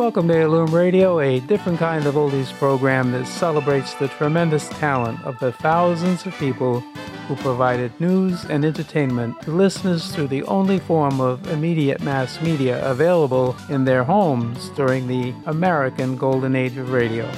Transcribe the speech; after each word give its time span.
Welcome 0.00 0.28
to 0.28 0.34
Illume 0.34 0.74
Radio, 0.74 1.20
a 1.20 1.40
different 1.40 1.78
kind 1.78 2.06
of 2.06 2.14
oldies 2.14 2.50
program 2.54 3.12
that 3.12 3.26
celebrates 3.26 3.92
the 3.92 4.08
tremendous 4.08 4.66
talent 4.70 5.22
of 5.26 5.38
the 5.40 5.52
thousands 5.52 6.24
of 6.24 6.32
people 6.38 6.80
who 7.28 7.36
provided 7.36 7.92
news 8.00 8.46
and 8.46 8.64
entertainment 8.64 9.38
to 9.42 9.50
listeners 9.50 10.10
through 10.10 10.28
the 10.28 10.42
only 10.44 10.78
form 10.78 11.20
of 11.20 11.46
immediate 11.48 12.00
mass 12.00 12.40
media 12.40 12.82
available 12.90 13.54
in 13.68 13.84
their 13.84 14.02
homes 14.02 14.70
during 14.70 15.06
the 15.06 15.34
American 15.44 16.16
Golden 16.16 16.56
Age 16.56 16.78
of 16.78 16.92
radio, 16.92 17.30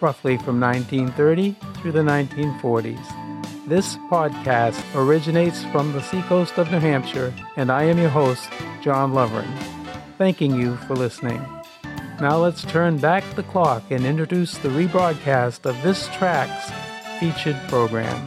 roughly 0.00 0.36
from 0.38 0.60
1930 0.60 1.56
through 1.80 1.90
the 1.90 1.98
1940s. 1.98 3.66
This 3.66 3.96
podcast 4.08 4.80
originates 4.94 5.64
from 5.72 5.92
the 5.92 6.02
seacoast 6.02 6.56
of 6.56 6.70
New 6.70 6.78
Hampshire, 6.78 7.34
and 7.56 7.68
I 7.68 7.82
am 7.82 7.98
your 7.98 8.10
host, 8.10 8.48
John 8.80 9.12
Lovering, 9.12 9.52
thanking 10.18 10.54
you 10.54 10.76
for 10.86 10.94
listening. 10.94 11.44
Now 12.18 12.38
let's 12.38 12.62
turn 12.64 12.96
back 12.96 13.22
the 13.34 13.42
clock 13.42 13.90
and 13.90 14.06
introduce 14.06 14.56
the 14.56 14.70
rebroadcast 14.70 15.66
of 15.66 15.80
this 15.82 16.08
track's 16.16 16.72
featured 17.20 17.60
program. 17.68 18.26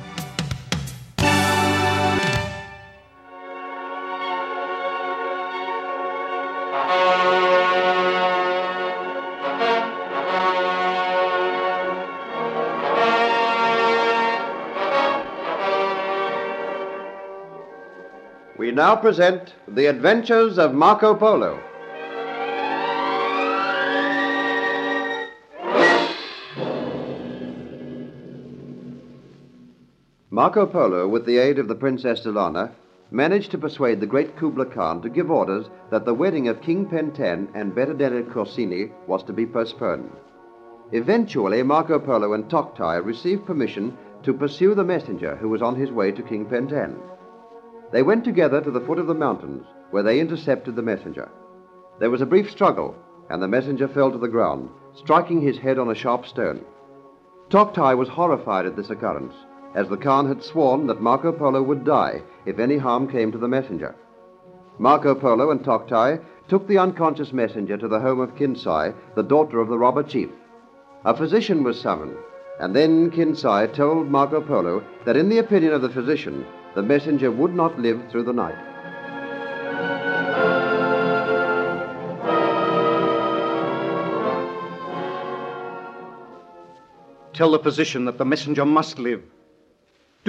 We 18.56 18.72
now 18.72 18.96
present 18.96 19.56
The 19.68 19.88
Adventures 19.88 20.60
of 20.60 20.76
Marco 20.76 21.16
Polo. 21.16 21.60
Marco 30.40 30.66
Polo, 30.66 31.06
with 31.06 31.26
the 31.26 31.38
aid 31.38 31.60
of 31.60 31.68
the 31.68 31.76
Princess 31.76 32.26
Delana, 32.26 32.72
managed 33.12 33.52
to 33.52 33.58
persuade 33.58 34.00
the 34.00 34.08
great 34.08 34.38
Kubla 34.38 34.68
Khan 34.68 35.02
to 35.02 35.10
give 35.10 35.30
orders 35.30 35.70
that 35.92 36.06
the 36.06 36.14
wedding 36.14 36.48
of 36.48 36.62
King 36.62 36.86
Pentan 36.86 37.50
and 37.54 37.76
Benedetta 37.76 38.24
Corsini 38.24 38.90
was 39.06 39.22
to 39.24 39.34
be 39.34 39.46
postponed. 39.46 40.10
Eventually, 40.94 41.62
Marco 41.62 42.00
Polo 42.00 42.32
and 42.32 42.46
Toktai 42.46 43.04
received 43.06 43.46
permission 43.46 43.98
to 44.24 44.34
pursue 44.34 44.74
the 44.74 44.86
messenger 44.86 45.36
who 45.36 45.50
was 45.50 45.62
on 45.62 45.76
his 45.76 45.92
way 45.92 46.10
to 46.10 46.24
King 46.24 46.46
Pentan. 46.46 46.96
They 47.92 48.02
went 48.02 48.24
together 48.24 48.62
to 48.62 48.72
the 48.72 48.80
foot 48.80 49.00
of 49.00 49.08
the 49.08 49.14
mountains, 49.14 49.66
where 49.92 50.04
they 50.04 50.22
intercepted 50.22 50.78
the 50.78 50.82
messenger. 50.82 51.30
There 52.00 52.12
was 52.12 52.22
a 52.22 52.26
brief 52.26 52.50
struggle, 52.50 52.96
and 53.30 53.44
the 53.44 53.50
messenger 53.50 53.90
fell 53.90 54.10
to 54.10 54.18
the 54.18 54.30
ground, 54.30 54.70
striking 54.94 55.42
his 55.42 55.58
head 55.58 55.78
on 55.78 55.92
a 55.92 55.96
sharp 55.96 56.26
stone. 56.26 56.62
Toktai 57.50 57.98
was 57.98 58.08
horrified 58.08 58.66
at 58.66 58.78
this 58.78 58.90
occurrence, 58.90 59.34
as 59.76 59.88
the 59.90 59.98
Khan 59.98 60.28
had 60.28 60.44
sworn 60.44 60.88
that 60.88 61.02
Marco 61.02 61.32
Polo 61.32 61.62
would 61.62 61.84
die 61.84 62.22
if 62.46 62.60
any 62.60 62.78
harm 62.78 63.08
came 63.08 63.32
to 63.32 63.38
the 63.38 63.48
messenger. 63.48 63.96
Marco 64.78 65.14
Polo 65.14 65.52
and 65.52 65.64
Toktai 65.64 66.20
took 66.48 66.68
the 66.68 66.78
unconscious 66.78 67.34
messenger 67.34 67.78
to 67.78 67.88
the 67.88 68.00
home 68.00 68.20
of 68.20 68.36
Kinsai, 68.36 68.94
the 69.16 69.24
daughter 69.24 69.60
of 69.60 69.68
the 69.68 69.78
robber 69.78 70.04
chief. 70.04 70.30
A 71.06 71.16
physician 71.16 71.64
was 71.64 71.80
summoned, 71.80 72.18
and 72.60 72.76
then 72.76 73.12
Kinsai 73.12 73.74
told 73.74 74.10
Marco 74.10 74.42
Polo 74.42 74.84
that, 75.06 75.18
in 75.18 75.30
the 75.30 75.38
opinion 75.38 75.74
of 75.74 75.82
the 75.82 75.90
physician, 75.90 76.46
the 76.76 76.82
messenger 76.82 77.32
would 77.32 77.54
not 77.54 77.80
live 77.80 78.02
through 78.10 78.24
the 78.24 78.34
night. 78.34 78.56
Tell 87.34 87.52
the 87.52 87.60
physician 87.60 88.06
that 88.06 88.18
the 88.18 88.26
messenger 88.26 88.66
must 88.66 89.00
live. 89.00 89.24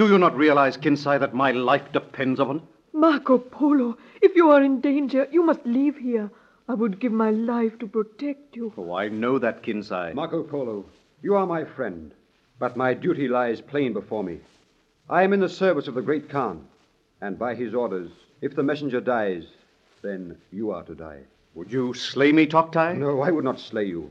Do 0.01 0.07
you 0.07 0.17
not 0.17 0.35
realize, 0.35 0.77
Kinsai, 0.77 1.19
that 1.19 1.35
my 1.35 1.51
life 1.51 1.91
depends 1.93 2.39
upon 2.39 2.55
it? 2.55 2.63
Marco 2.91 3.37
Polo, 3.37 3.99
if 4.23 4.35
you 4.35 4.49
are 4.49 4.63
in 4.63 4.81
danger, 4.81 5.27
you 5.31 5.45
must 5.45 5.63
leave 5.63 5.95
here. 5.95 6.31
I 6.67 6.73
would 6.73 6.99
give 6.99 7.11
my 7.11 7.29
life 7.29 7.77
to 7.77 7.85
protect 7.85 8.55
you. 8.55 8.73
Oh, 8.77 8.95
I 8.95 9.09
know 9.09 9.37
that, 9.37 9.61
Kinsai. 9.61 10.15
Marco 10.15 10.41
Polo, 10.41 10.85
you 11.21 11.35
are 11.35 11.45
my 11.45 11.63
friend, 11.63 12.15
but 12.57 12.75
my 12.75 12.95
duty 12.95 13.27
lies 13.27 13.61
plain 13.61 13.93
before 13.93 14.23
me. 14.23 14.39
I 15.07 15.21
am 15.21 15.33
in 15.33 15.39
the 15.39 15.47
service 15.47 15.87
of 15.87 15.93
the 15.93 16.01
great 16.01 16.31
Khan, 16.31 16.67
and 17.21 17.37
by 17.37 17.53
his 17.53 17.75
orders, 17.75 18.09
if 18.41 18.55
the 18.55 18.63
messenger 18.63 19.01
dies, 19.01 19.43
then 20.01 20.35
you 20.51 20.71
are 20.71 20.81
to 20.85 20.95
die. 20.95 21.19
Would 21.53 21.71
you 21.71 21.93
slay 21.93 22.31
me, 22.31 22.47
Toktai? 22.47 22.97
No, 22.97 23.21
I 23.21 23.29
would 23.29 23.45
not 23.45 23.59
slay 23.59 23.85
you. 23.85 24.09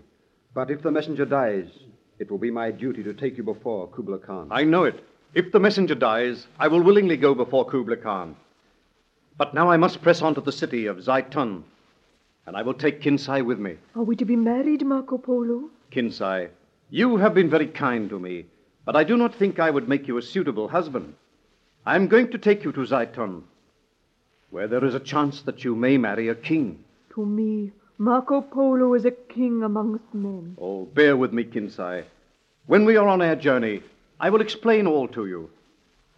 But 0.55 0.71
if 0.71 0.83
the 0.83 0.93
messenger 0.93 1.25
dies, 1.25 1.67
it 2.21 2.31
will 2.31 2.39
be 2.39 2.53
my 2.53 2.71
duty 2.71 3.03
to 3.03 3.13
take 3.13 3.37
you 3.37 3.43
before 3.43 3.89
Kubla 3.89 4.19
Khan. 4.19 4.47
I 4.53 4.63
know 4.63 4.85
it. 4.85 5.05
If 5.33 5.53
the 5.53 5.61
messenger 5.61 5.95
dies, 5.95 6.49
I 6.59 6.67
will 6.67 6.83
willingly 6.83 7.17
go 7.17 7.35
before 7.37 7.65
Kubla 7.65 7.97
Khan. 7.97 8.35
But 9.39 9.55
now 9.55 9.71
I 9.71 9.77
must 9.77 10.03
press 10.03 10.23
on 10.23 10.35
to 10.35 10.41
the 10.41 10.51
city 10.51 10.87
of 10.87 10.99
Zaitun, 10.99 11.63
and 12.47 12.57
I 12.57 12.63
will 12.63 12.75
take 12.75 13.01
Kinsai 13.01 13.45
with 13.45 13.61
me. 13.61 13.77
Are 13.95 14.03
we 14.03 14.17
to 14.17 14.25
be 14.25 14.35
married, 14.35 14.85
Marco 14.85 15.19
Polo? 15.19 15.71
Kinsai, 15.93 16.49
you 16.91 17.17
have 17.19 17.33
been 17.33 17.49
very 17.49 17.69
kind 17.69 18.11
to 18.11 18.19
me, 18.19 18.47
but 18.85 18.97
I 18.97 19.05
do 19.05 19.17
not 19.17 19.33
think 19.33 19.61
I 19.61 19.71
would 19.71 19.89
make 19.89 20.09
you 20.09 20.19
a 20.19 20.23
suitable 20.23 20.67
husband. 20.67 21.15
I 21.87 21.95
am 21.95 22.09
going 22.09 22.33
to 22.33 22.39
take 22.39 22.65
you 22.65 22.73
to 22.73 22.81
Zaitun, 22.81 23.43
where 24.51 24.67
there 24.67 24.85
is 24.85 24.97
a 24.97 25.01
chance 25.01 25.43
that 25.43 25.63
you 25.63 25.77
may 25.77 25.97
marry 25.97 26.29
a 26.29 26.35
king. 26.35 26.85
To 27.15 27.25
me, 27.25 27.71
Marco 27.99 28.41
Polo 28.41 28.95
is 28.95 29.05
a 29.05 29.13
king 29.13 29.63
amongst 29.63 30.13
men. 30.13 30.57
Oh, 30.61 30.87
bear 30.87 31.17
with 31.17 31.33
me, 31.33 31.45
Kinsai. 31.45 32.03
When 32.67 32.85
we 32.85 32.97
are 32.97 33.07
on 33.07 33.23
our 33.23 33.37
journey, 33.37 33.83
I 34.21 34.29
will 34.29 34.43
explain 34.43 34.87
all 34.87 35.09
to 35.09 35.27
you. 35.27 35.49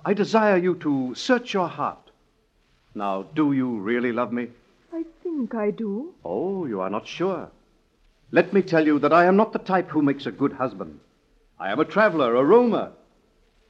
I 0.04 0.12
desire 0.12 0.56
you 0.56 0.74
to 0.86 1.14
search 1.14 1.54
your 1.54 1.68
heart. 1.68 2.10
Now, 2.96 3.22
do 3.34 3.52
you 3.52 3.78
really 3.78 4.10
love 4.10 4.32
me? 4.32 4.48
I 4.92 5.04
think 5.22 5.54
I 5.54 5.70
do. 5.70 6.12
Oh, 6.24 6.66
you 6.66 6.80
are 6.80 6.91
not 6.91 7.06
sure. 7.06 7.48
Let 8.32 8.52
me 8.52 8.60
tell 8.60 8.84
you 8.84 8.98
that 8.98 9.12
I 9.12 9.26
am 9.26 9.36
not 9.36 9.52
the 9.52 9.60
type 9.60 9.88
who 9.91 10.02
makes 10.02 10.26
a 10.26 10.32
good 10.32 10.54
husband. 10.54 10.98
I 11.60 11.70
am 11.70 11.78
a 11.78 11.84
traveler, 11.84 12.34
a 12.34 12.44
roamer, 12.44 12.91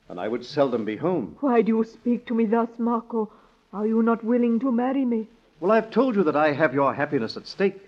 and 0.09 0.19
I 0.19 0.28
would 0.28 0.47
seldom 0.47 0.87
be 0.87 0.97
home. 0.97 1.37
Why 1.41 1.60
do 1.60 1.76
you 1.76 1.84
speak 1.84 2.25
to 2.26 2.34
me 2.34 2.47
thus, 2.47 2.71
Marco? 2.78 3.31
Are 3.75 3.87
you 3.87 4.03
not 4.03 4.25
willing 4.25 4.59
to 4.60 4.72
marry 4.72 5.04
me? 5.04 5.28
Well, 5.60 5.72
I've 5.72 5.91
told 5.91 6.16
you 6.16 6.25
that 6.25 6.37
I 6.37 6.53
have 6.53 6.72
your 6.72 6.94
happiness 6.94 7.37
at 7.37 7.47
stake. 7.47 7.81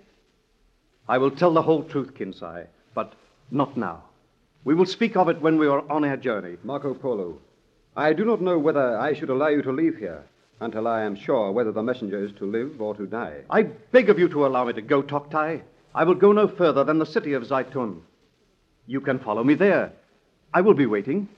I 1.09 1.17
will 1.17 1.31
tell 1.31 1.55
the 1.55 1.63
whole 1.63 1.85
truth, 1.85 2.15
Kinsai, 2.15 2.67
but 2.95 3.15
not 3.51 3.79
now. 3.79 4.05
We 4.65 4.75
will 4.75 4.87
speak 4.87 5.15
of 5.15 5.29
it 5.29 5.43
when 5.43 5.59
we 5.59 5.67
are 5.67 5.85
on 5.91 6.05
our 6.05 6.17
journey. 6.17 6.57
Marco 6.65 6.95
Polo, 6.95 7.39
I 7.95 8.15
do 8.15 8.25
not 8.25 8.41
know 8.41 8.59
whether 8.59 8.99
I 8.99 9.13
should 9.13 9.29
allow 9.29 9.49
you 9.49 9.61
to 9.61 9.73
leave 9.73 9.99
here 9.99 10.25
until 10.61 10.89
I 10.89 11.03
am 11.03 11.17
sure 11.17 11.53
whether 11.53 11.71
the 11.71 11.83
messenger 11.83 12.25
is 12.25 12.33
to 12.39 12.47
live 12.47 12.81
or 12.81 12.95
to 12.95 13.07
die. 13.07 13.43
I 13.51 13.65
beg 13.65 14.09
of 14.09 14.19
you 14.19 14.29
to 14.31 14.47
allow 14.47 14.65
me 14.65 14.73
to 14.73 14.81
go, 14.81 15.03
Toktai. 15.03 15.61
I 15.95 16.05
will 16.05 16.15
go 16.15 16.33
no 16.33 16.49
further 16.49 16.83
than 16.83 16.99
the 16.99 17.05
city 17.05 17.35
of 17.35 17.45
Zaitun. 17.45 18.01
You 18.87 19.03
can 19.03 19.19
follow 19.19 19.45
me 19.45 19.55
there. 19.55 19.93
I 20.55 20.63
will 20.63 20.75
be 20.75 20.87
waiting. 20.87 21.29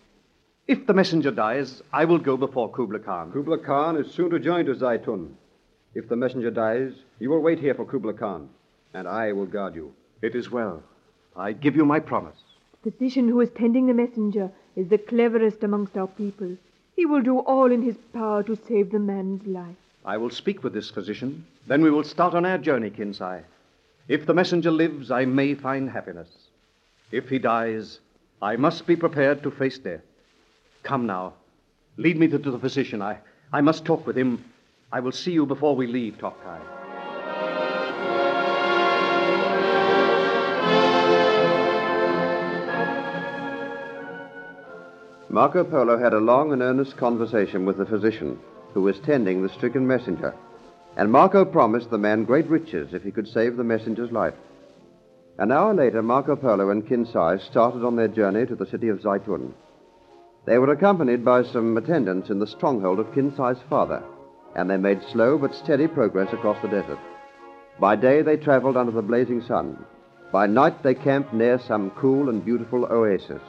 If 0.69 0.87
the 0.87 0.95
messenger 0.95 1.33
dies, 1.33 1.83
I 1.93 2.05
will 2.05 2.19
go 2.19 2.37
before 2.37 2.71
Kubla 2.73 3.01
Khan. 3.01 3.33
Kubla 3.33 3.59
Khan 3.59 3.97
is 3.97 4.13
soon 4.15 4.31
to 4.31 4.39
join 4.39 4.67
to 4.67 4.75
Zaitun. 4.75 5.31
If 5.95 6.09
the 6.09 6.17
messenger 6.17 6.51
dies, 6.51 6.93
you 7.19 7.31
will 7.31 7.41
wait 7.41 7.59
here 7.59 7.75
for 7.75 7.85
Kubla 7.85 8.15
Khan, 8.15 8.49
and 8.95 9.09
I 9.09 9.33
will 9.33 9.47
guard 9.47 9.75
you. 9.75 9.93
It 10.23 10.35
is 10.35 10.51
well. 10.51 10.83
I 11.37 11.53
give 11.53 11.75
you 11.75 11.85
my 11.85 12.01
promise. 12.01 12.37
The 12.87 12.93
physician 12.93 13.27
who 13.27 13.41
is 13.41 13.51
tending 13.51 13.89
the 13.89 13.95
messenger 13.95 14.49
is 14.77 14.87
the 14.87 14.99
cleverest 14.99 15.65
amongst 15.65 15.97
our 15.97 16.07
people. 16.07 16.57
He 16.95 17.05
will 17.05 17.21
do 17.21 17.41
all 17.41 17.73
in 17.73 17.83
his 17.83 17.97
power 18.13 18.45
to 18.45 18.55
save 18.55 18.93
the 18.93 19.01
man's 19.01 19.45
life. 19.45 19.75
I 20.05 20.17
will 20.19 20.31
speak 20.31 20.63
with 20.63 20.73
this 20.73 20.89
physician. 20.89 21.45
Then 21.67 21.83
we 21.83 21.91
will 21.91 22.05
start 22.05 22.35
on 22.35 22.47
our 22.47 22.59
journey, 22.59 22.91
Kinsai. 22.91 23.43
If 24.07 24.25
the 24.25 24.35
messenger 24.35 24.71
lives, 24.71 25.11
I 25.11 25.25
may 25.25 25.57
find 25.57 25.91
happiness. 25.91 26.29
If 27.11 27.29
he 27.29 27.41
dies, 27.41 27.99
I 28.41 28.55
must 28.55 28.87
be 28.87 28.95
prepared 28.95 29.43
to 29.43 29.51
face 29.51 29.79
death. 29.79 30.03
Come 30.85 31.09
now. 31.09 31.35
Lead 31.97 32.17
me 32.17 32.29
to, 32.29 32.39
the 32.39 32.57
physician. 32.57 33.03
I, 33.03 33.19
I 33.53 33.63
must 33.63 33.85
talk 33.85 34.07
with 34.07 34.17
him. 34.17 34.45
I 34.93 35.01
will 35.01 35.11
see 35.11 35.33
you 35.33 35.45
before 35.45 35.75
we 35.75 35.89
leave, 35.89 36.19
Toktai. 36.19 36.86
Marco 45.37 45.65
Polo 45.65 45.99
had 45.99 46.15
a 46.15 46.19
long 46.19 46.55
and 46.55 46.63
earnest 46.63 46.97
conversation 46.97 47.67
with 47.67 47.77
the 47.77 47.85
physician 47.85 48.39
who 48.73 48.81
was 48.81 48.99
tending 49.01 49.43
the 49.43 49.51
stricken 49.51 49.87
messenger, 49.87 50.35
and 50.97 51.13
Marco 51.13 51.45
promised 51.45 51.91
the 51.91 51.99
man 51.99 52.25
great 52.25 52.49
riches 52.49 52.95
if 52.95 53.03
he 53.03 53.11
could 53.11 53.29
save 53.29 53.59
the 53.59 53.63
messenger's 53.63 54.11
life. 54.11 54.33
An 55.37 55.53
hour 55.53 55.75
later, 55.75 56.03
Marco 56.03 56.37
Polo 56.37 56.71
and 56.71 56.89
Kinsai 56.89 57.39
started 57.51 57.85
on 57.85 57.97
their 57.97 58.09
journey 58.09 58.47
to 58.47 58.57
the 58.57 58.65
city 58.65 58.89
of 58.89 59.03
Zaitun. 59.03 59.53
They 60.47 60.57
were 60.57 60.73
accompanied 60.73 61.23
by 61.23 61.43
some 61.43 61.77
attendants 61.77 62.31
in 62.31 62.39
the 62.39 62.47
stronghold 62.47 62.99
of 62.99 63.13
Kinsai's 63.13 63.61
father, 63.69 64.03
and 64.55 64.71
they 64.71 64.79
made 64.79 65.03
slow 65.13 65.37
but 65.37 65.55
steady 65.55 65.87
progress 65.87 66.33
across 66.33 66.63
the 66.63 66.69
desert. 66.69 66.99
By 67.79 67.97
day, 67.97 68.23
they 68.23 68.39
traveled 68.39 68.79
under 68.79 68.93
the 68.93 69.03
blazing 69.03 69.43
sun. 69.43 69.85
By 70.33 70.47
night 70.47 70.83
they 70.83 70.95
camped 70.95 71.35
near 71.35 71.59
some 71.59 71.91
cool 71.91 72.31
and 72.31 72.43
beautiful 72.43 72.87
oasis, 72.87 73.43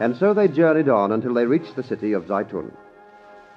and 0.00 0.16
so 0.16 0.34
they 0.34 0.48
journeyed 0.48 0.88
on 0.88 1.12
until 1.12 1.34
they 1.34 1.46
reached 1.46 1.76
the 1.76 1.82
city 1.82 2.12
of 2.12 2.24
Zaitun. 2.26 2.72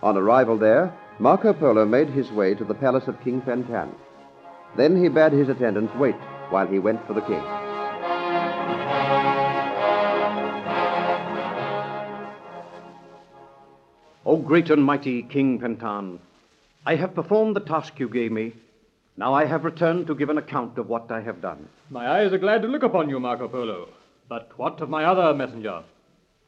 On 0.03 0.15
arrival 0.15 0.57
there, 0.57 0.93
Marco 1.19 1.53
Polo 1.53 1.85
made 1.85 2.09
his 2.09 2.31
way 2.31 2.53
to 2.53 2.63
the 2.63 2.75
palace 2.75 3.07
of 3.07 3.19
King 3.23 3.41
Pentan. 3.41 3.89
Then 4.75 5.01
he 5.01 5.09
bade 5.09 5.33
his 5.33 5.49
attendants 5.49 5.95
wait 5.95 6.15
while 6.49 6.67
he 6.67 6.77
went 6.77 7.05
for 7.07 7.13
the 7.13 7.21
king. 7.21 7.41
O 14.25 14.37
great 14.37 14.69
and 14.69 14.83
mighty 14.83 15.23
King 15.23 15.59
Pentan, 15.59 16.19
I 16.85 16.95
have 16.95 17.15
performed 17.15 17.55
the 17.55 17.61
task 17.61 17.99
you 17.99 18.09
gave 18.09 18.31
me. 18.31 18.53
Now 19.15 19.33
I 19.33 19.45
have 19.45 19.63
returned 19.63 20.05
to 20.07 20.15
give 20.15 20.29
an 20.29 20.37
account 20.37 20.77
of 20.77 20.87
what 20.87 21.11
I 21.11 21.21
have 21.21 21.41
done. 21.41 21.67
My 21.89 22.07
eyes 22.07 22.31
are 22.31 22.37
glad 22.37 22.61
to 22.61 22.67
look 22.67 22.83
upon 22.83 23.09
you, 23.09 23.19
Marco 23.19 23.47
Polo. 23.47 23.87
But 24.29 24.51
what 24.57 24.79
of 24.81 24.89
my 24.89 25.05
other 25.05 25.33
messenger? 25.33 25.81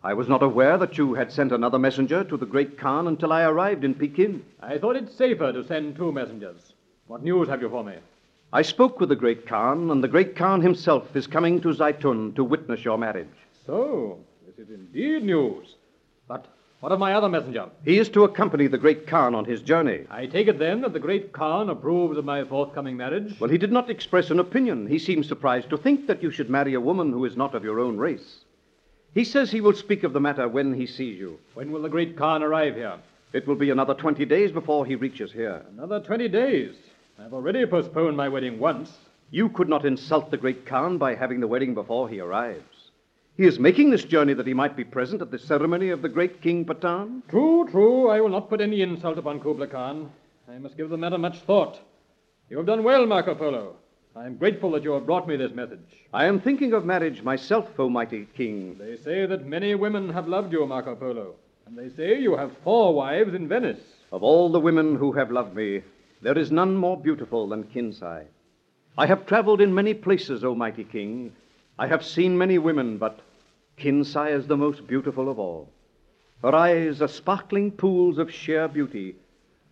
I 0.01 0.13
was 0.13 0.29
not 0.29 0.41
aware 0.41 0.77
that 0.77 0.97
you 0.97 1.13
had 1.15 1.29
sent 1.29 1.51
another 1.51 1.77
messenger 1.77 2.23
to 2.23 2.37
the 2.37 2.45
great 2.45 2.77
Khan 2.77 3.05
until 3.07 3.33
I 3.33 3.43
arrived 3.43 3.83
in 3.83 3.93
Pekin. 3.93 4.45
I 4.61 4.77
thought 4.77 4.95
it 4.95 5.11
safer 5.11 5.51
to 5.51 5.67
send 5.67 5.97
two 5.97 6.13
messengers. 6.13 6.71
What 7.07 7.21
news 7.21 7.49
have 7.49 7.61
you 7.61 7.69
for 7.69 7.83
me? 7.83 7.95
I 8.53 8.61
spoke 8.61 9.01
with 9.01 9.09
the 9.09 9.17
great 9.17 9.45
Khan, 9.45 9.91
and 9.91 10.01
the 10.01 10.07
great 10.07 10.37
Khan 10.37 10.61
himself 10.61 11.13
is 11.17 11.27
coming 11.27 11.59
to 11.59 11.73
Zaitun 11.73 12.33
to 12.35 12.45
witness 12.45 12.85
your 12.85 12.97
marriage. 12.97 13.27
So, 13.65 14.19
this 14.47 14.65
is 14.65 14.73
indeed 14.73 15.25
news. 15.25 15.75
But 16.29 16.45
what 16.79 16.93
of 16.93 16.99
my 16.99 17.13
other 17.13 17.27
messenger? 17.27 17.65
He 17.83 17.99
is 17.99 18.07
to 18.09 18.23
accompany 18.23 18.67
the 18.67 18.77
great 18.77 19.05
Khan 19.05 19.35
on 19.35 19.43
his 19.43 19.61
journey. 19.61 20.05
I 20.09 20.27
take 20.27 20.47
it 20.47 20.59
then 20.59 20.79
that 20.81 20.93
the 20.93 20.99
great 20.99 21.33
Khan 21.33 21.69
approves 21.69 22.17
of 22.17 22.23
my 22.23 22.45
forthcoming 22.45 22.95
marriage? 22.95 23.37
Well, 23.37 23.49
he 23.49 23.57
did 23.57 23.73
not 23.73 23.89
express 23.89 24.29
an 24.29 24.39
opinion. 24.39 24.87
He 24.87 24.97
seems 24.97 25.27
surprised 25.27 25.69
to 25.71 25.77
think 25.77 26.07
that 26.07 26.23
you 26.23 26.31
should 26.31 26.49
marry 26.49 26.73
a 26.73 26.79
woman 26.79 27.11
who 27.11 27.25
is 27.25 27.35
not 27.35 27.53
of 27.53 27.65
your 27.65 27.81
own 27.81 27.97
race. 27.97 28.45
He 29.13 29.23
says 29.23 29.51
he 29.51 29.61
will 29.61 29.73
speak 29.73 30.03
of 30.03 30.13
the 30.13 30.19
matter 30.19 30.47
when 30.47 30.73
he 30.73 30.85
sees 30.85 31.17
you. 31.17 31.39
When 31.53 31.71
will 31.71 31.81
the 31.81 31.89
great 31.89 32.15
Khan 32.15 32.43
arrive 32.43 32.75
here? 32.75 32.97
It 33.33 33.47
will 33.47 33.55
be 33.55 33.69
another 33.69 33.93
20 33.93 34.25
days 34.25 34.51
before 34.51 34.85
he 34.85 34.95
reaches 34.95 35.31
here. 35.31 35.63
Another 35.73 35.99
20 35.99 36.27
days. 36.29 36.75
I've 37.19 37.33
already 37.33 37.65
postponed 37.65 38.17
my 38.17 38.29
wedding 38.29 38.59
once. 38.59 38.91
You 39.31 39.49
could 39.49 39.69
not 39.69 39.85
insult 39.85 40.31
the 40.31 40.37
great 40.37 40.65
Khan 40.65 40.97
by 40.97 41.15
having 41.15 41.39
the 41.39 41.47
wedding 41.47 41.73
before 41.73 42.09
he 42.09 42.19
arrives. 42.19 42.63
He 43.37 43.45
is 43.45 43.59
making 43.59 43.89
this 43.89 44.03
journey 44.03 44.33
that 44.33 44.47
he 44.47 44.53
might 44.53 44.75
be 44.75 44.83
present 44.83 45.21
at 45.21 45.31
the 45.31 45.39
ceremony 45.39 45.89
of 45.89 46.01
the 46.01 46.09
great 46.09 46.41
King 46.41 46.65
Pentan. 46.65 47.21
True, 47.29 47.67
true. 47.69 48.09
I 48.09 48.19
will 48.19 48.29
not 48.29 48.49
put 48.49 48.61
any 48.61 48.81
insult 48.81 49.17
upon 49.17 49.39
Kubla 49.39 49.67
Khan. 49.67 50.11
I 50.49 50.57
must 50.57 50.77
give 50.77 50.89
the 50.89 50.97
matter 50.97 51.17
much 51.17 51.39
thought. 51.41 51.79
You 52.49 52.57
have 52.57 52.65
done 52.65 52.83
well, 52.83 53.05
Marco 53.05 53.35
Polo. 53.35 53.75
I 54.19 54.25
am 54.25 54.35
grateful 54.35 54.71
that 54.71 54.83
you 54.83 54.91
have 54.91 55.05
brought 55.05 55.29
me 55.29 55.37
this 55.37 55.53
message. 55.53 55.79
I 56.13 56.25
am 56.25 56.41
thinking 56.41 56.73
of 56.73 56.83
marriage 56.83 57.23
myself, 57.23 57.69
O 57.79 57.87
mighty 57.87 58.27
king. 58.35 58.75
They 58.77 58.97
say 58.97 59.25
that 59.25 59.45
many 59.45 59.75
women 59.75 60.09
have 60.09 60.27
loved 60.27 60.51
you, 60.51 60.65
Marco 60.65 60.93
Polo. 60.93 61.35
And 61.65 61.77
they 61.77 61.87
say 61.87 62.19
you 62.19 62.35
have 62.35 62.51
four 62.65 62.93
wives 62.93 63.33
in 63.33 63.47
Venice. 63.47 63.79
Of 64.11 64.21
all 64.21 64.51
the 64.51 64.59
women 64.59 64.97
who 64.97 65.13
have 65.13 65.31
loved 65.31 65.55
me, 65.55 65.83
there 66.21 66.37
is 66.37 66.51
none 66.51 66.75
more 66.75 66.97
beautiful 66.97 67.47
than 67.47 67.63
Kinsai. 67.63 68.25
I 68.97 69.05
have 69.05 69.25
traveled 69.25 69.61
in 69.61 69.73
many 69.73 69.93
places, 69.93 70.43
O 70.43 70.53
mighty 70.53 70.83
king. 70.83 71.31
I 71.77 71.87
have 71.87 72.03
seen 72.05 72.37
many 72.37 72.57
women, 72.57 72.97
but 72.97 73.21
Kinsai 73.77 74.33
is 74.33 74.47
the 74.47 74.57
most 74.57 74.85
beautiful 74.85 75.29
of 75.29 75.39
all. 75.39 75.69
Her 76.41 76.53
eyes 76.53 77.01
are 77.01 77.07
sparkling 77.07 77.71
pools 77.71 78.17
of 78.17 78.33
sheer 78.33 78.67
beauty. 78.67 79.15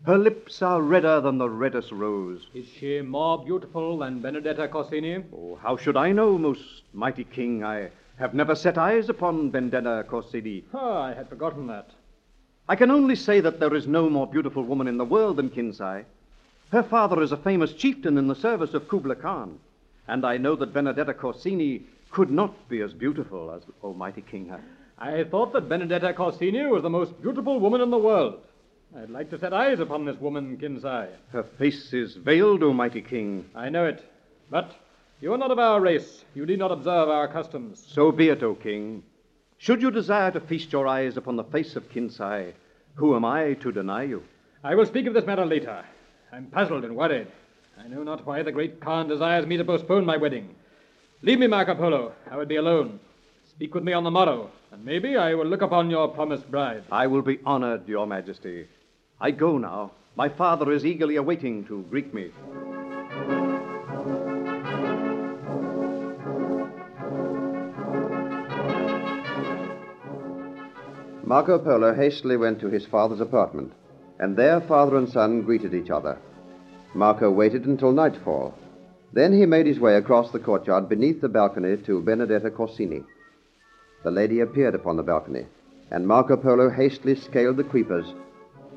Her 0.06 0.18
lips 0.18 0.62
are 0.62 0.82
redder 0.82 1.20
than 1.20 1.38
the 1.38 1.50
reddest 1.50 1.92
rose. 1.92 2.48
Is 2.54 2.68
she 2.68 3.02
more 3.02 3.44
beautiful 3.44 3.98
than 3.98 4.22
Benedetta 4.22 4.68
Corsini? 4.70 5.24
Oh, 5.34 5.56
how 5.56 5.76
should 5.76 5.98
I 5.98 6.12
know, 6.14 6.38
most 6.38 6.84
mighty 6.94 7.26
king? 7.26 7.64
I 7.64 7.90
have 8.18 8.34
never 8.34 8.56
set 8.56 8.78
eyes 8.78 9.10
upon 9.10 9.50
Benedetta 9.50 10.06
Corsini. 10.08 10.64
Ah, 10.74 11.04
I 11.04 11.14
had 11.14 11.28
forgotten 11.28 11.68
that. 11.68 11.90
I 12.70 12.76
can 12.76 12.90
only 12.90 13.16
say 13.16 13.42
that 13.42 13.60
there 13.60 13.76
is 13.76 13.88
no 13.88 14.10
more 14.10 14.28
beautiful 14.28 14.64
woman 14.64 14.88
in 14.88 14.98
the 14.98 15.06
world 15.06 15.38
than 15.38 15.50
Kinsai. 15.50 16.06
Her 16.72 16.84
father 16.84 17.22
is 17.22 17.32
a 17.32 17.38
famous 17.38 17.74
chieftain 17.74 18.18
in 18.18 18.28
the 18.28 18.36
service 18.36 18.74
of 18.74 18.88
Kubla 18.88 19.16
Khan, 19.16 19.60
and 20.08 20.26
I 20.26 20.38
know 20.38 20.56
that 20.56 20.74
Benedetta 20.74 21.14
Corsini 21.14 21.82
could 22.12 22.30
not 22.30 22.70
be 22.70 22.82
as 22.82 22.94
beautiful 22.94 23.52
as 23.52 23.64
Almighty 23.84 24.22
King 24.22 24.48
her. 24.48 24.62
I 24.98 25.24
thought 25.26 25.54
that 25.54 25.70
Benedetta 25.70 26.14
Corsini 26.14 26.70
was 26.70 26.84
the 26.84 26.90
most 26.90 27.22
beautiful 27.22 27.60
woman 27.60 27.82
in 27.82 27.90
the 27.90 27.98
world. 27.98 28.40
I'd 29.00 29.12
like 29.12 29.30
to 29.30 29.38
set 29.38 29.54
eyes 29.54 29.80
upon 29.80 30.06
this 30.06 30.20
woman, 30.20 30.58
Kinsai. 30.58 31.10
Her 31.32 31.44
face 31.44 31.94
is 31.94 32.16
veiled, 32.16 32.64
O 32.64 32.74
mighty 32.74 33.02
king. 33.02 33.46
I 33.54 33.70
know 33.70 33.86
it. 33.86 34.04
But 34.50 34.74
you 35.22 35.32
are 35.34 35.38
not 35.38 35.52
of 35.52 35.60
our 35.60 35.80
race. 35.80 36.26
You 36.34 36.48
need 36.48 36.58
not 36.58 36.72
observe 36.72 37.08
our 37.08 37.28
customs. 37.28 37.86
So 37.88 38.12
be 38.12 38.30
it, 38.30 38.42
O 38.42 38.56
king. 38.56 39.04
Should 39.60 39.84
you 39.84 39.92
desire 39.92 40.32
to 40.32 40.40
feast 40.40 40.72
your 40.72 40.88
eyes 40.88 41.16
upon 41.16 41.36
the 41.36 41.44
face 41.44 41.76
of 41.76 41.92
Kinsai, 41.92 42.54
who 42.96 43.16
am 43.16 43.24
I 43.24 43.54
to 43.56 43.72
deny 43.72 44.04
you? 44.04 44.24
I 44.64 44.74
will 44.74 44.88
speak 44.88 45.06
of 45.06 45.14
this 45.14 45.28
matter 45.28 45.46
later. 45.46 45.86
I'm 46.32 46.48
puzzled 46.48 46.84
and 46.84 46.96
worried. 46.96 47.28
I 47.80 47.88
know 47.88 48.02
not 48.02 48.26
why 48.26 48.42
the 48.42 48.52
great 48.52 48.80
Khan 48.80 49.08
desires 49.08 49.46
me 49.46 49.58
to 49.58 49.64
postpone 49.64 50.08
my 50.08 50.18
wedding. 50.18 50.56
Leave 51.22 51.38
me, 51.38 51.46
Marco 51.46 51.76
Polo. 51.76 52.14
I 52.32 52.36
would 52.36 52.48
be 52.48 52.56
alone. 52.56 53.00
Speak 53.48 53.76
with 53.76 53.84
me 53.84 53.94
on 53.94 54.04
the 54.04 54.12
morrow, 54.12 54.50
and 54.72 54.84
maybe 54.84 55.18
I 55.18 55.36
will 55.36 55.46
look 55.46 55.62
upon 55.62 55.92
your 55.92 56.08
promised 56.08 56.50
bride. 56.50 56.84
I 56.92 57.06
will 57.06 57.22
be 57.22 57.40
honored, 57.46 57.88
your 57.88 58.08
majesty. 58.08 58.68
I 59.20 59.32
go 59.32 59.58
now. 59.58 59.92
My 60.16 60.30
father 60.30 60.72
is 60.72 60.86
eagerly 60.86 61.16
awaiting 61.16 61.66
to 61.66 61.84
greet 61.90 62.14
me. 62.14 62.32
Marco 71.24 71.58
Polo 71.58 71.94
hastily 71.94 72.38
went 72.38 72.60
to 72.62 72.70
his 72.70 72.86
father's 72.86 73.20
apartment, 73.20 73.74
and 74.20 74.38
there 74.38 74.62
father 74.62 74.98
and 74.98 75.10
son 75.10 75.42
greeted 75.42 75.74
each 75.74 75.90
other. 75.90 76.18
Marco 76.94 77.32
waited 77.32 77.66
until 77.66 77.92
nightfall. 77.92 78.54
Then 79.14 79.34
he 79.34 79.46
made 79.46 79.66
his 79.66 79.80
way 79.80 79.96
across 79.96 80.32
the 80.32 80.40
courtyard 80.40 80.88
beneath 80.88 81.22
the 81.22 81.30
balcony 81.30 81.76
to 81.78 82.02
Benedetta 82.02 82.52
Corsini. 82.52 83.04
The 84.04 84.12
lady 84.12 84.42
appeared 84.42 84.76
upon 84.76 84.96
the 84.96 85.04
balcony, 85.04 85.48
and 85.90 86.08
Marco 86.08 86.38
Polo 86.38 86.70
hastily 86.70 87.16
scaled 87.16 87.58
the 87.58 87.64
creepers 87.64 88.14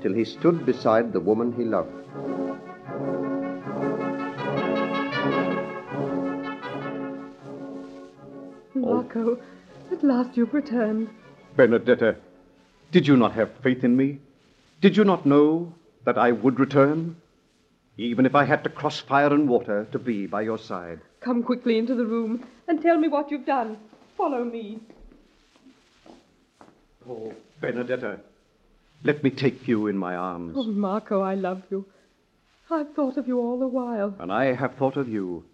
till 0.02 0.12
he 0.12 0.24
stood 0.24 0.64
beside 0.66 1.12
the 1.12 1.20
woman 1.20 1.52
he 1.52 1.64
loved. 1.64 1.92
Oh. 8.76 8.94
Marco, 8.94 9.38
at 9.92 10.02
last 10.02 10.36
you've 10.36 10.54
returned. 10.54 11.08
Benedetta, 11.56 12.16
did 12.92 13.06
you 13.06 13.16
not 13.16 13.32
have 13.32 13.50
faith 13.62 13.84
in 13.84 13.96
me? 13.96 14.18
Did 14.80 14.96
you 14.96 15.04
not 15.04 15.26
know 15.26 15.72
that 16.04 16.16
I 16.16 16.32
would 16.32 16.58
return? 16.58 17.16
Even 17.96 18.24
if 18.24 18.34
I 18.34 18.44
had 18.44 18.64
to 18.64 18.70
cross 18.70 19.00
fire 19.00 19.32
and 19.32 19.48
water 19.48 19.86
to 19.92 19.98
be 19.98 20.26
by 20.26 20.42
your 20.42 20.58
side. 20.58 21.00
Come 21.20 21.42
quickly 21.42 21.76
into 21.76 21.94
the 21.94 22.06
room 22.06 22.46
and 22.66 22.80
tell 22.80 22.96
me 22.96 23.08
what 23.08 23.30
you've 23.30 23.44
done. 23.44 23.76
Follow 24.16 24.44
me. 24.44 24.80
Oh, 27.08 27.34
Benedetta, 27.60 28.20
let 29.02 29.22
me 29.24 29.30
take 29.30 29.66
you 29.66 29.86
in 29.86 29.96
my 29.96 30.14
arms. 30.14 30.54
Oh, 30.56 30.64
Marco, 30.64 31.20
I 31.20 31.34
love 31.34 31.62
you. 31.70 31.86
I've 32.70 32.92
thought 32.94 33.16
of 33.16 33.26
you 33.26 33.38
all 33.38 33.58
the 33.58 33.66
while. 33.66 34.14
And 34.18 34.32
I 34.32 34.52
have 34.52 34.74
thought 34.74 34.96
of 34.96 35.08
you. 35.08 35.44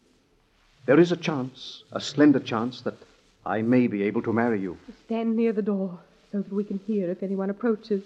There 0.86 1.00
is 1.00 1.12
a 1.12 1.16
chance, 1.16 1.82
a 1.92 2.00
slender 2.00 2.40
chance, 2.40 2.82
that 2.82 2.96
I 3.44 3.62
may 3.62 3.86
be 3.86 4.02
able 4.02 4.22
to 4.22 4.32
marry 4.32 4.60
you. 4.60 4.76
Stand 5.06 5.36
near 5.36 5.52
the 5.52 5.62
door 5.62 5.98
so 6.32 6.42
that 6.42 6.52
we 6.52 6.64
can 6.64 6.80
hear 6.86 7.10
if 7.10 7.22
anyone 7.22 7.50
approaches. 7.50 8.02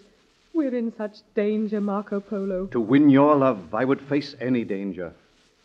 We're 0.53 0.75
in 0.75 0.93
such 0.97 1.19
danger, 1.35 1.81
Marco 1.81 2.21
Polo. 2.21 2.67
To 2.67 2.81
win 2.81 3.09
your 3.11 3.37
love, 3.37 3.75
I 3.75 3.85
would 3.85 4.01
face 4.03 4.35
any 4.41 4.65
danger. 4.65 5.13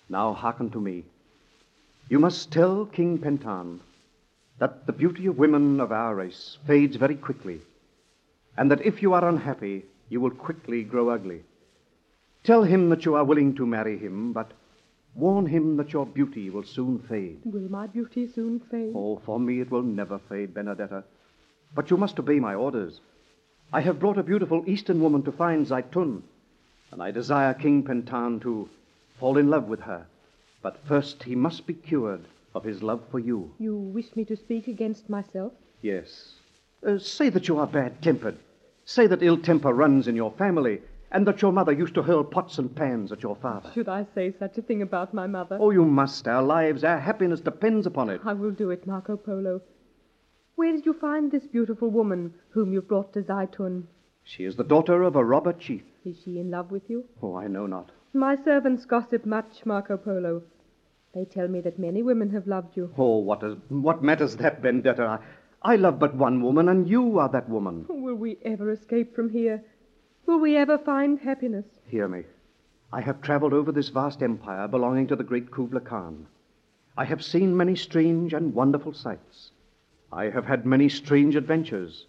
Now 0.10 0.34
hearken 0.34 0.70
to 0.72 0.80
me. 0.80 1.04
You 2.10 2.20
must 2.20 2.52
tell 2.52 2.86
King 2.86 3.18
Pentan 3.18 3.80
that 4.60 4.86
the 4.86 4.94
beauty 4.94 5.26
of 5.26 5.38
women 5.38 5.80
of 5.82 5.92
our 5.92 6.16
race 6.16 6.58
fades 6.66 6.96
very 6.96 7.16
quickly, 7.16 7.62
and 8.58 8.72
that 8.72 8.86
if 8.86 9.02
you 9.02 9.14
are 9.14 9.28
unhappy, 9.28 9.86
you 10.10 10.20
will 10.22 10.32
quickly 10.32 10.84
grow 10.84 11.10
ugly. 11.10 11.42
Tell 12.44 12.64
him 12.64 12.90
that 12.90 13.06
you 13.06 13.16
are 13.16 13.24
willing 13.24 13.56
to 13.56 13.66
marry 13.66 13.98
him, 13.98 14.32
but 14.32 14.52
warn 15.16 15.46
him 15.48 15.78
that 15.78 15.94
your 15.94 16.06
beauty 16.06 16.50
will 16.50 16.64
soon 16.64 17.00
fade. 17.00 17.40
Will 17.44 17.70
my 17.70 17.88
beauty 17.88 18.28
soon 18.28 18.60
fade? 18.60 18.94
Oh, 18.96 19.22
for 19.26 19.40
me 19.40 19.62
it 19.62 19.72
will 19.72 19.82
never 19.82 20.20
fade, 20.30 20.54
Benedetta. 20.54 21.04
But 21.74 21.90
you 21.90 21.98
must 21.98 22.20
obey 22.20 22.40
my 22.40 22.54
orders. 22.54 23.00
I 23.74 23.82
have 23.82 24.00
brought 24.00 24.18
a 24.18 24.24
beautiful 24.24 24.64
Eastern 24.68 25.02
woman 25.02 25.24
to 25.24 25.32
find 25.32 25.66
Zaitun, 25.66 26.22
and 26.92 27.02
I 27.02 27.12
desire 27.12 27.54
King 27.54 27.84
Pentan 27.84 28.42
to 28.42 28.70
fall 29.20 29.38
in 29.38 29.50
love 29.50 29.68
with 29.68 29.82
her. 29.82 30.06
But 30.62 30.86
first 30.88 31.24
he 31.24 31.36
must 31.36 31.66
be 31.66 31.74
cured 31.74 32.26
of 32.54 32.64
his 32.64 32.84
love 32.84 33.02
for 33.12 33.20
you. 33.20 33.52
You 33.60 33.76
wish 33.76 34.16
me 34.16 34.24
to 34.26 34.36
speak 34.36 34.68
against 34.68 35.10
myself? 35.10 35.54
Yes. 35.82 36.34
Uh, 36.86 36.98
say 36.98 37.30
that 37.30 37.48
you 37.48 37.58
are 37.58 37.68
bad 37.68 38.02
tempered. 38.02 38.38
Say 38.86 39.08
that 39.08 39.24
ill 39.24 39.38
temper 39.38 39.74
runs 39.74 40.08
in 40.08 40.16
your 40.16 40.32
family, 40.32 40.80
and 41.12 41.26
that 41.28 41.42
your 41.42 41.52
mother 41.52 41.72
used 41.72 41.96
to 41.96 42.04
hurl 42.04 42.24
pots 42.24 42.60
and 42.60 42.76
pans 42.76 43.12
at 43.12 43.24
your 43.24 43.36
father. 43.36 43.72
Should 43.74 43.90
I 43.90 44.06
say 44.14 44.34
such 44.38 44.60
a 44.60 44.62
thing 44.62 44.84
about 44.84 45.12
my 45.14 45.26
mother? 45.26 45.58
Oh, 45.60 45.72
you 45.72 45.84
must. 45.86 46.28
Our 46.28 46.44
lives, 46.44 46.84
our 46.84 47.00
happiness 47.00 47.40
depends 47.40 47.88
upon 47.88 48.12
it. 48.12 48.22
I 48.24 48.34
will 48.34 48.52
do 48.52 48.70
it, 48.70 48.86
Marco 48.86 49.18
Polo. 49.18 49.62
Where 50.56 50.72
did 50.72 50.86
you 50.86 50.94
find 50.94 51.32
this 51.32 51.48
beautiful 51.48 51.90
woman 51.90 52.36
whom 52.50 52.72
you 52.74 52.82
brought 52.82 53.12
to 53.14 53.22
Zaitun? 53.24 53.84
She 54.24 54.46
is 54.46 54.56
the 54.56 54.64
daughter 54.64 55.02
of 55.02 55.16
a 55.16 55.24
robber 55.24 55.54
chief. 55.54 55.84
Is 56.06 56.18
she 56.24 56.40
in 56.40 56.52
love 56.52 56.70
with 56.70 56.88
you? 56.88 57.06
Oh, 57.22 57.36
I 57.36 57.48
know 57.48 57.66
not. 57.66 57.92
My 58.14 58.36
servants 58.44 58.86
gossip 58.86 59.26
much, 59.26 59.66
Marco 59.66 59.98
Polo. 59.98 60.44
They 61.14 61.26
tell 61.26 61.48
me 61.48 61.62
that 61.62 61.80
many 61.80 62.04
women 62.04 62.30
have 62.32 62.46
loved 62.46 62.78
you. 62.78 62.92
Oh, 62.98 63.18
what, 63.18 63.42
is, 63.44 63.56
what 63.70 64.04
matters 64.04 64.36
that, 64.38 64.62
Benedetta? 64.62 65.22
I, 65.66 65.78
love 65.78 65.98
but 65.98 66.14
one 66.14 66.44
woman, 66.44 66.70
and 66.70 66.88
you 66.88 67.18
are 67.18 67.30
that 67.30 67.50
woman. 67.50 67.88
Will 67.90 68.14
we 68.14 68.38
ever 68.46 68.70
escape 68.70 69.16
from 69.16 69.32
here? 69.32 69.64
Will 70.28 70.40
we 70.40 70.56
ever 70.56 70.78
find 70.78 71.20
happiness? 71.20 71.66
Hear 71.88 72.08
me. 72.08 72.26
I 72.94 73.02
have 73.02 73.20
traveled 73.24 73.52
over 73.52 73.72
this 73.72 73.90
vast 73.90 74.22
empire 74.22 74.68
belonging 74.68 75.08
to 75.08 75.16
the 75.16 75.24
great 75.24 75.50
Kubla 75.50 75.82
Khan. 75.82 76.28
I 76.96 77.06
have 77.06 77.24
seen 77.24 77.58
many 77.58 77.76
strange 77.76 78.32
and 78.32 78.54
wonderful 78.54 78.94
sights. 78.94 79.50
I 80.14 80.26
have 80.26 80.46
had 80.46 80.68
many 80.68 80.88
strange 80.88 81.36
adventures. 81.36 82.06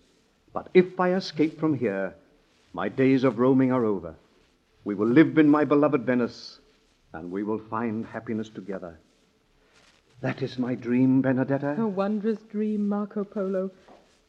But 0.53 0.69
if 0.75 1.01
I 1.01 1.15
escape 1.15 1.59
from 1.59 1.79
here, 1.79 2.15
my 2.75 2.91
days 2.91 3.25
of 3.25 3.39
roaming 3.39 3.73
are 3.73 3.87
over. 3.87 4.15
We 4.85 4.95
will 4.95 5.09
live 5.09 5.39
in 5.39 5.49
my 5.49 5.65
beloved 5.65 6.03
Venice, 6.03 6.61
and 7.15 7.31
we 7.31 7.43
will 7.43 7.61
find 7.71 8.05
happiness 8.05 8.51
together. 8.51 8.99
That 10.21 10.43
is 10.43 10.59
my 10.59 10.75
dream, 10.75 11.21
Benedetta. 11.23 11.77
A 11.79 11.87
wondrous 11.87 12.39
dream, 12.51 12.89
Marco 12.89 13.23
Polo. 13.25 13.71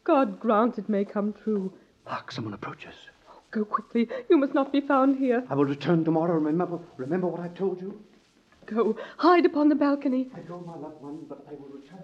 God 0.03 0.39
grant 0.39 0.77
it 0.77 0.89
may 0.89 1.05
come 1.05 1.33
true. 1.43 1.73
Hark, 2.05 2.31
someone 2.31 2.53
approaches. 2.53 2.93
Oh, 3.29 3.39
Go 3.51 3.65
quickly. 3.65 4.09
You 4.29 4.37
must 4.37 4.53
not 4.53 4.71
be 4.71 4.81
found 4.81 5.17
here. 5.17 5.43
I 5.49 5.55
will 5.55 5.65
return 5.65 6.03
tomorrow. 6.03 6.35
And 6.37 6.45
remember, 6.45 6.79
remember 6.97 7.27
what 7.27 7.39
I 7.41 7.47
told 7.49 7.81
you. 7.81 7.99
Go. 8.65 8.97
Hide 9.17 9.45
upon 9.45 9.69
the 9.69 9.75
balcony. 9.75 10.27
I 10.35 10.41
go, 10.41 10.59
my 10.59 10.75
loved 10.75 11.01
one, 11.01 11.19
but 11.27 11.45
I 11.49 11.53
will 11.53 11.69
return. 11.69 12.03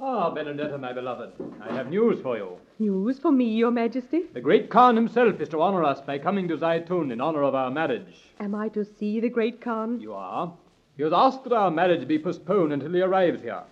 Ah, 0.00 0.30
Benedetta, 0.30 0.78
my 0.78 0.92
beloved, 0.92 1.32
I 1.60 1.72
have 1.74 1.90
news 1.90 2.20
for 2.22 2.36
you. 2.36 2.58
News 2.78 3.18
for 3.18 3.32
me, 3.32 3.46
your 3.56 3.70
majesty? 3.72 4.22
The 4.32 4.40
great 4.40 4.70
Khan 4.70 4.94
himself 4.94 5.40
is 5.40 5.48
to 5.48 5.60
honor 5.60 5.82
us 5.82 6.00
by 6.00 6.18
coming 6.18 6.46
to 6.48 6.56
Zaitun 6.56 7.10
in 7.12 7.20
honor 7.20 7.42
of 7.42 7.54
our 7.54 7.70
marriage. 7.70 8.14
Am 8.38 8.54
I 8.54 8.68
to 8.70 8.84
see 8.84 9.18
the 9.20 9.28
great 9.28 9.60
Khan? 9.60 10.00
You 10.00 10.14
are. 10.14 10.52
He 10.98 11.04
has 11.04 11.12
asked 11.12 11.44
that 11.44 11.52
our 11.52 11.70
marriage 11.70 12.06
be 12.08 12.18
postponed 12.18 12.72
until 12.72 12.92
he 12.92 13.00
arrives 13.00 13.40
here. 13.40 13.62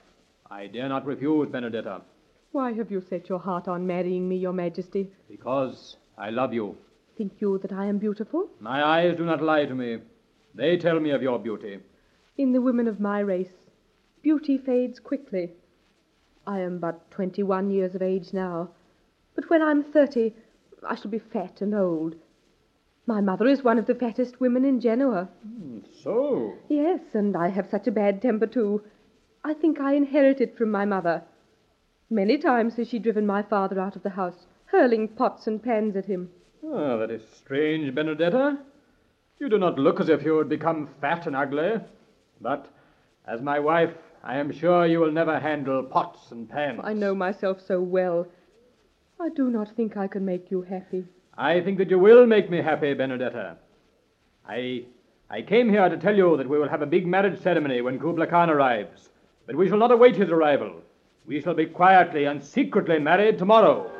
I 0.49 0.68
dare 0.68 0.88
not 0.88 1.04
refuse, 1.04 1.49
Benedetta, 1.50 2.02
Why 2.52 2.73
have 2.73 2.90
you 2.90 3.00
set 3.00 3.28
your 3.28 3.40
heart 3.40 3.66
on 3.66 3.85
marrying 3.87 4.28
me, 4.28 4.37
your 4.37 4.52
majesty? 4.52 5.11
because 5.28 5.97
I 6.16 6.30
love 6.30 6.54
you. 6.54 6.76
Think 7.18 7.33
you 7.40 7.59
that 7.59 7.73
I 7.73 7.87
am 7.87 7.99
beautiful? 7.99 8.49
My 8.61 8.83
eyes 8.85 9.16
do 9.16 9.25
not 9.25 9.42
lie 9.42 9.64
to 9.66 9.75
me. 9.75 9.99
They 10.54 10.76
tell 10.76 11.00
me 11.00 11.11
of 11.11 11.21
your 11.23 11.40
beauty. 11.40 11.80
In 12.38 12.52
the 12.52 12.61
women 12.61 12.87
of 12.87 13.00
my 13.00 13.18
race, 13.18 13.56
beauty 14.23 14.56
fades 14.56 15.00
quickly. 15.00 15.50
I 16.47 16.61
am 16.61 16.78
but 16.78 17.11
twenty-one 17.11 17.71
years 17.73 17.97
of 17.97 18.02
age 18.02 18.33
now, 18.33 18.68
but 19.35 19.50
when 19.50 19.62
I'm 19.62 19.83
thirty, 19.83 20.33
I 20.88 20.95
shall 20.95 21.11
be 21.11 21.18
fat 21.18 21.61
and 21.61 21.75
old. 21.75 22.14
My 23.06 23.20
mother 23.20 23.46
is 23.46 23.62
one 23.62 23.78
of 23.78 23.86
the 23.86 23.94
fattest 23.94 24.40
women 24.40 24.64
in 24.64 24.80
Genoa. 24.80 25.28
So, 26.02 26.54
Yes, 26.68 27.00
and 27.14 27.36
I 27.36 27.48
have 27.48 27.68
such 27.70 27.86
a 27.86 27.92
bad 27.92 28.20
temper, 28.20 28.46
too. 28.46 28.82
I 29.44 29.54
think 29.54 29.80
I 29.80 29.94
inherit 29.94 30.40
it 30.40 30.56
from 30.58 30.70
my 30.72 30.84
mother. 30.84 31.22
Many 32.10 32.36
times 32.38 32.76
has 32.76 32.88
she 32.88 32.98
driven 32.98 33.26
my 33.26 33.42
father 33.42 33.80
out 33.80 33.94
of 33.96 34.02
the 34.02 34.10
house, 34.10 34.46
hurling 34.66 35.08
pots 35.08 35.46
and 35.46 35.62
pans 35.62 35.94
at 35.96 36.06
him. 36.06 36.30
ah, 36.64 36.96
that 36.96 37.10
is 37.10 37.22
strange, 37.28 37.94
Benedetta. 37.94 38.58
You 39.38 39.48
do 39.48 39.58
not 39.58 39.78
look 39.78 40.00
as 40.00 40.08
if 40.08 40.25
you 40.25 40.34
would 40.34 40.48
become 40.48 40.88
fat 41.00 41.26
and 41.26 41.36
ugly. 41.36 41.80
But, 42.40 42.68
as 43.26 43.40
my 43.40 43.60
wife, 43.60 43.94
I 44.25 44.38
am 44.38 44.50
sure 44.50 44.86
you 44.86 44.98
will 44.98 45.12
never 45.12 45.38
handle 45.38 45.82
pots 45.84 46.32
and 46.32 46.48
pans. 46.48 46.80
I 46.82 46.92
know 46.92 47.14
myself 47.14 47.60
so 47.60 47.80
well. 47.80 48.26
I 49.20 49.28
do 49.28 49.50
not 49.50 49.76
think 49.76 49.96
I 49.96 50.08
can 50.08 50.25
make 50.25 50.50
you 50.50 50.62
happy. 50.62 51.04
I 51.38 51.61
think 51.61 51.78
that 51.78 51.90
you 51.90 51.99
will 51.99 52.26
make 52.26 52.50
me 52.50 52.62
happy, 52.62 52.95
Benedetta. 52.95 53.57
I, 54.49 54.85
I 55.28 55.43
came 55.43 55.69
here 55.69 55.88
to 55.88 55.97
tell 55.97 56.16
you 56.16 56.37
that 56.38 56.49
we 56.49 56.59
will 56.59 56.69
have 56.69 56.83
a 56.83 56.87
big 56.87 57.07
marriage 57.07 57.40
ceremony 57.43 57.83
when 57.83 57.99
Kubla 57.99 58.26
Khan 58.26 58.49
arrives. 58.49 59.11
But 59.47 59.57
we 59.57 59.69
shall 59.69 59.78
not 59.78 59.93
await 59.93 60.16
his 60.16 60.31
arrival. 60.31 60.81
We 61.26 61.40
shall 61.40 61.55
be 61.55 61.66
quietly 61.66 62.25
and 62.25 62.43
secretly 62.43 62.99
married 62.99 63.38
tomorrow. 63.38 63.90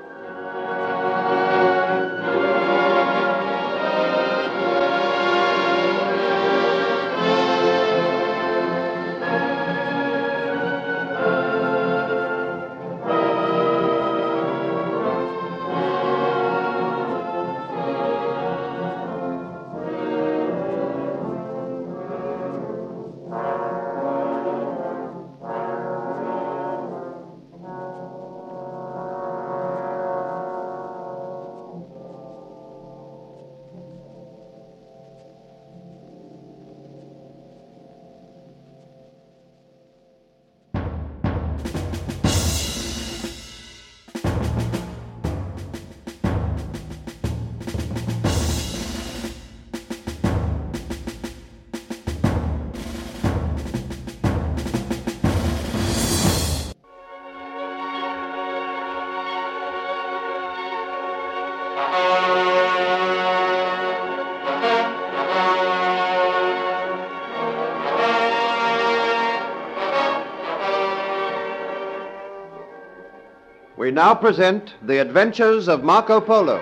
Now 73.97 74.15
present 74.15 74.75
The 74.83 74.99
Adventures 74.99 75.69
of 75.69 75.83
Marco 75.83 76.21
Polo. 76.21 76.61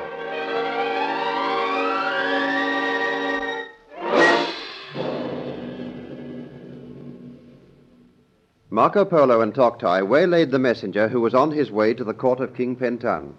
Marco 8.70 9.04
Polo 9.04 9.40
and 9.40 9.52
Toktai 9.52 10.06
waylaid 10.06 10.52
the 10.52 10.60
messenger 10.60 11.08
who 11.08 11.20
was 11.20 11.34
on 11.34 11.50
his 11.50 11.72
way 11.72 11.92
to 11.94 12.04
the 12.04 12.14
court 12.14 12.38
of 12.38 12.54
King 12.54 12.76
Pentan. 12.76 13.34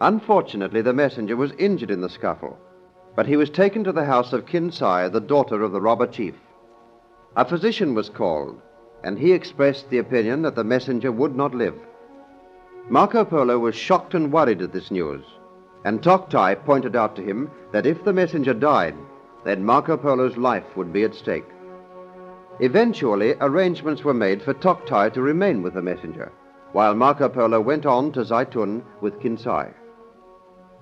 Unfortunately, 0.00 0.80
the 0.80 0.92
messenger 0.92 1.34
was 1.34 1.50
injured 1.58 1.90
in 1.90 2.02
the 2.02 2.08
scuffle, 2.08 2.56
but 3.16 3.26
he 3.26 3.34
was 3.34 3.50
taken 3.50 3.82
to 3.82 3.90
the 3.90 4.04
house 4.04 4.32
of 4.32 4.46
Kinsai, 4.46 5.08
the 5.08 5.20
daughter 5.20 5.64
of 5.64 5.72
the 5.72 5.80
robber 5.80 6.06
chief. 6.06 6.36
A 7.34 7.44
physician 7.44 7.96
was 7.96 8.08
called, 8.08 8.62
and 9.02 9.18
he 9.18 9.32
expressed 9.32 9.90
the 9.90 9.98
opinion 9.98 10.42
that 10.42 10.54
the 10.54 10.62
messenger 10.62 11.10
would 11.10 11.34
not 11.34 11.52
live. 11.52 11.74
Marco 12.88 13.24
Polo 13.24 13.58
was 13.58 13.74
shocked 13.74 14.14
and 14.14 14.32
worried 14.32 14.60
at 14.60 14.72
this 14.72 14.90
news, 14.90 15.24
and 15.84 16.02
Toktai 16.02 16.56
pointed 16.64 16.96
out 16.96 17.16
to 17.16 17.22
him 17.22 17.50
that 17.70 17.86
if 17.86 18.04
the 18.04 18.12
messenger 18.12 18.52
died, 18.52 18.94
then 19.44 19.64
Marco 19.64 19.96
Polo's 19.96 20.36
life 20.36 20.76
would 20.76 20.92
be 20.92 21.04
at 21.04 21.14
stake. 21.14 21.48
Eventually, 22.60 23.34
arrangements 23.40 24.04
were 24.04 24.14
made 24.14 24.42
for 24.42 24.52
Toktai 24.54 25.12
to 25.14 25.22
remain 25.22 25.62
with 25.62 25.74
the 25.74 25.82
messenger, 25.82 26.32
while 26.72 26.94
Marco 26.94 27.28
Polo 27.28 27.60
went 27.60 27.86
on 27.86 28.12
to 28.12 28.24
Zaitun 28.24 28.82
with 29.00 29.18
Kinsai. 29.20 29.72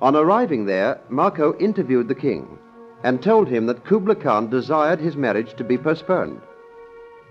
On 0.03 0.17
arriving 0.17 0.65
there, 0.65 1.01
Marco 1.09 1.57
interviewed 1.59 2.09
the 2.09 2.15
king 2.15 2.59
and 3.05 3.23
told 3.23 3.49
him 3.49 3.67
that 3.67 3.85
Kubla 3.85 4.15
Khan 4.15 4.51
desired 4.51 5.01
his 5.01 5.17
marriage 5.17 5.55
to 5.55 5.65
be 5.65 5.79
postponed. 5.79 6.41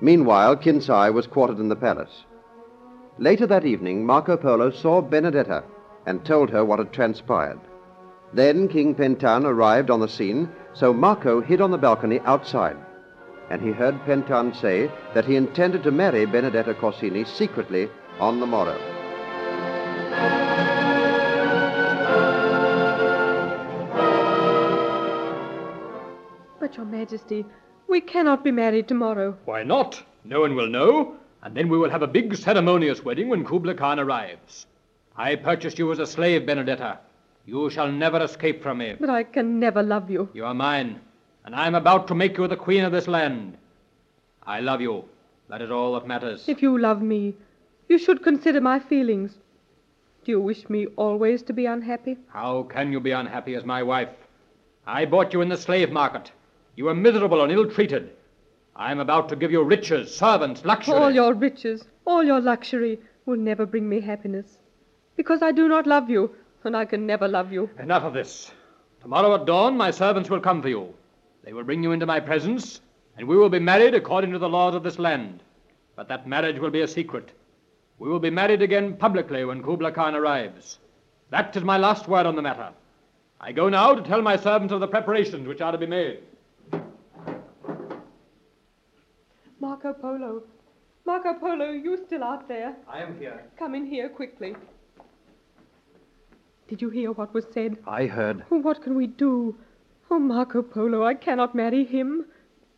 Meanwhile, 0.01 0.57
Kinsai 0.57 1.11
was 1.13 1.27
quartered 1.27 1.59
in 1.59 1.69
the 1.69 1.75
palace. 1.75 2.25
Later 3.19 3.45
that 3.47 3.65
evening, 3.65 4.05
Marco 4.05 4.37
Polo 4.37 4.71
saw 4.71 5.01
Benedetta 5.01 5.65
and 6.05 6.23
told 6.23 6.49
her 6.51 6.63
what 6.63 6.79
had 6.79 6.93
transpired. 6.93 7.59
Then 8.31 8.69
King 8.69 8.95
Pentan 8.95 9.43
arrived 9.43 9.89
on 9.89 9.99
the 9.99 10.07
scene, 10.07 10.49
so 10.73 10.93
Marco 10.93 11.41
hid 11.41 11.59
on 11.59 11.71
the 11.71 11.77
balcony 11.77 12.21
outside. 12.21 12.77
And 13.49 13.61
he 13.61 13.71
heard 13.71 13.99
Pentan 14.05 14.55
say 14.55 14.89
that 15.13 15.25
he 15.25 15.35
intended 15.35 15.83
to 15.83 15.91
marry 15.91 16.25
Benedetta 16.25 16.73
Corsini 16.73 17.25
secretly 17.25 17.89
on 18.21 18.39
the 18.39 18.45
morrow. 18.45 18.79
But, 26.57 26.77
Your 26.77 26.85
Majesty, 26.85 27.45
we 27.89 27.99
cannot 27.99 28.45
be 28.45 28.51
married 28.51 28.87
tomorrow. 28.87 29.37
Why 29.43 29.63
not? 29.63 30.01
No 30.23 30.39
one 30.39 30.55
will 30.55 30.69
know 30.69 31.17
and 31.43 31.55
then 31.55 31.69
we 31.69 31.77
will 31.77 31.89
have 31.89 32.01
a 32.01 32.07
big 32.07 32.35
ceremonious 32.35 33.03
wedding 33.03 33.29
when 33.29 33.45
Kubla 33.45 33.73
Khan 33.75 33.99
arrives. 33.99 34.65
I 35.15 35.35
purchased 35.35 35.79
you 35.79 35.91
as 35.91 35.99
a 35.99 36.07
slave, 36.07 36.45
Benedetta. 36.45 36.99
You 37.45 37.69
shall 37.69 37.91
never 37.91 38.21
escape 38.21 38.61
from 38.61 38.79
me. 38.79 38.95
But 38.99 39.09
I 39.09 39.23
can 39.23 39.59
never 39.59 39.81
love 39.81 40.09
you. 40.09 40.29
You 40.33 40.45
are 40.45 40.53
mine, 40.53 41.01
and 41.45 41.55
I 41.55 41.67
am 41.67 41.75
about 41.75 42.07
to 42.07 42.15
make 42.15 42.37
you 42.37 42.47
the 42.47 42.55
queen 42.55 42.83
of 42.83 42.91
this 42.91 43.07
land. 43.07 43.57
I 44.45 44.59
love 44.59 44.81
you. 44.81 45.05
That 45.49 45.61
is 45.61 45.71
all 45.71 45.93
that 45.93 46.07
matters. 46.07 46.47
If 46.47 46.61
you 46.61 46.77
love 46.77 47.01
me, 47.01 47.33
you 47.87 47.97
should 47.97 48.23
consider 48.23 48.61
my 48.61 48.79
feelings. 48.79 49.33
Do 50.23 50.31
you 50.31 50.39
wish 50.41 50.69
me 50.69 50.87
always 50.95 51.41
to 51.43 51.53
be 51.53 51.65
unhappy? 51.65 52.17
How 52.27 52.63
can 52.63 52.91
you 52.91 52.99
be 52.99 53.11
unhappy 53.11 53.55
as 53.55 53.65
my 53.65 53.81
wife? 53.81 54.09
I 54.85 55.05
bought 55.05 55.33
you 55.33 55.41
in 55.41 55.49
the 55.49 55.57
slave 55.57 55.91
market. 55.91 56.31
You 56.75 56.85
were 56.85 56.95
miserable 56.95 57.41
and 57.41 57.51
ill 57.51 57.69
treated. 57.69 58.11
I 58.79 58.91
am 58.91 59.01
about 59.01 59.27
to 59.27 59.35
give 59.35 59.51
you 59.51 59.61
riches, 59.61 60.15
servants, 60.15 60.63
luxury. 60.63 60.95
All 60.95 61.11
your 61.11 61.33
riches, 61.33 61.83
all 62.05 62.23
your 62.23 62.39
luxury 62.39 62.97
will 63.25 63.35
never 63.35 63.65
bring 63.65 63.89
me 63.89 63.99
happiness. 63.99 64.57
Because 65.17 65.41
I 65.41 65.51
do 65.51 65.67
not 65.67 65.85
love 65.85 66.09
you, 66.09 66.33
and 66.63 66.77
I 66.77 66.85
can 66.85 67.05
never 67.05 67.27
love 67.27 67.51
you. 67.51 67.69
Enough 67.77 68.03
of 68.03 68.13
this. 68.13 68.51
Tomorrow 69.01 69.35
at 69.35 69.45
dawn, 69.45 69.75
my 69.75 69.91
servants 69.91 70.29
will 70.29 70.39
come 70.39 70.61
for 70.61 70.69
you. 70.69 70.93
They 71.43 71.51
will 71.51 71.65
bring 71.65 71.83
you 71.83 71.91
into 71.91 72.05
my 72.05 72.21
presence, 72.21 72.79
and 73.17 73.27
we 73.27 73.35
will 73.35 73.49
be 73.49 73.59
married 73.59 73.95
according 73.95 74.31
to 74.31 74.39
the 74.39 74.47
laws 74.47 74.75
of 74.75 74.83
this 74.83 74.97
land. 74.97 75.43
But 75.97 76.07
that 76.07 76.25
marriage 76.25 76.57
will 76.57 76.71
be 76.71 76.81
a 76.81 76.87
secret. 76.87 77.33
We 77.97 78.07
will 78.07 78.19
be 78.19 78.29
married 78.29 78.61
again 78.61 78.95
publicly 78.95 79.43
when 79.43 79.61
Kubla 79.61 79.91
Khan 79.91 80.15
arrives. 80.15 80.79
That 81.31 81.53
is 81.57 81.63
my 81.65 81.77
last 81.77 82.07
word 82.07 82.25
on 82.25 82.37
the 82.37 82.41
matter. 82.41 82.69
I 83.41 83.51
go 83.51 83.67
now 83.67 83.93
to 83.93 84.01
tell 84.01 84.21
my 84.21 84.37
servants 84.37 84.71
of 84.73 84.79
the 84.79 84.87
preparations 84.87 85.49
which 85.49 85.59
are 85.59 85.73
to 85.73 85.77
be 85.77 85.85
made. 85.85 86.19
Marco 89.59 89.91
Polo. 89.93 90.43
Marco 91.05 91.33
Polo, 91.33 91.71
you 91.71 91.97
still 92.05 92.23
out 92.23 92.47
there? 92.47 92.75
I 92.87 93.01
am 93.01 93.17
here. 93.19 93.43
Come 93.57 93.75
in 93.75 93.85
here 93.85 94.07
quickly. 94.07 94.55
Did 96.69 96.81
you 96.81 96.89
hear 96.89 97.11
what 97.11 97.33
was 97.33 97.45
said? 97.53 97.77
I 97.85 98.05
heard. 98.05 98.45
Oh, 98.51 98.59
what 98.59 98.81
can 98.81 98.95
we 98.95 99.07
do? 99.07 99.57
Oh, 100.09 100.19
Marco 100.19 100.61
Polo, 100.61 101.03
I 101.03 101.13
cannot 101.13 101.55
marry 101.55 101.83
him. 101.83 102.25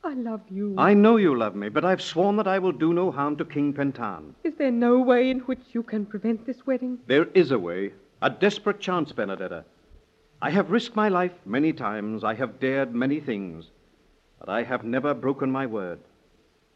I 0.03 0.13
love 0.15 0.41
you. 0.49 0.73
I 0.77 0.95
know 0.95 1.17
you 1.17 1.37
love 1.37 1.55
me, 1.55 1.69
but 1.69 1.85
I've 1.85 2.01
sworn 2.01 2.37
that 2.37 2.47
I 2.47 2.57
will 2.57 2.71
do 2.71 2.93
no 2.93 3.11
harm 3.11 3.37
to 3.37 3.45
King 3.45 3.73
Pentan. 3.73 4.33
Is 4.43 4.55
there 4.57 4.71
no 4.71 4.99
way 4.99 5.29
in 5.29 5.39
which 5.41 5.61
you 5.73 5.83
can 5.83 6.05
prevent 6.07 6.47
this 6.47 6.65
wedding? 6.65 6.97
There 7.05 7.27
is 7.35 7.51
a 7.51 7.59
way, 7.59 7.93
a 8.23 8.29
desperate 8.31 8.79
chance, 8.79 9.11
Benedetta. 9.11 9.65
I 10.41 10.49
have 10.49 10.71
risked 10.71 10.95
my 10.95 11.09
life 11.09 11.33
many 11.45 11.73
times, 11.73 12.23
I 12.23 12.33
have 12.33 12.59
dared 12.59 12.95
many 12.95 13.19
things, 13.19 13.69
but 14.39 14.49
I 14.49 14.63
have 14.63 14.83
never 14.83 15.13
broken 15.13 15.51
my 15.51 15.67
word. 15.67 15.99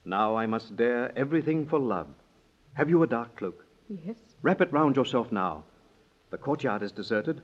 Now 0.05 0.35
I 0.35 0.45
must 0.45 0.75
dare 0.75 1.11
everything 1.17 1.65
for 1.65 1.79
love. 1.79 2.07
Have 2.73 2.89
you 2.89 3.01
a 3.03 3.07
dark 3.07 3.35
cloak? 3.37 3.65
Yes. 3.89 4.15
Wrap 4.41 4.61
it 4.61 4.71
round 4.71 4.95
yourself 4.95 5.31
now. 5.31 5.63
The 6.29 6.37
courtyard 6.37 6.83
is 6.83 6.91
deserted, 6.91 7.41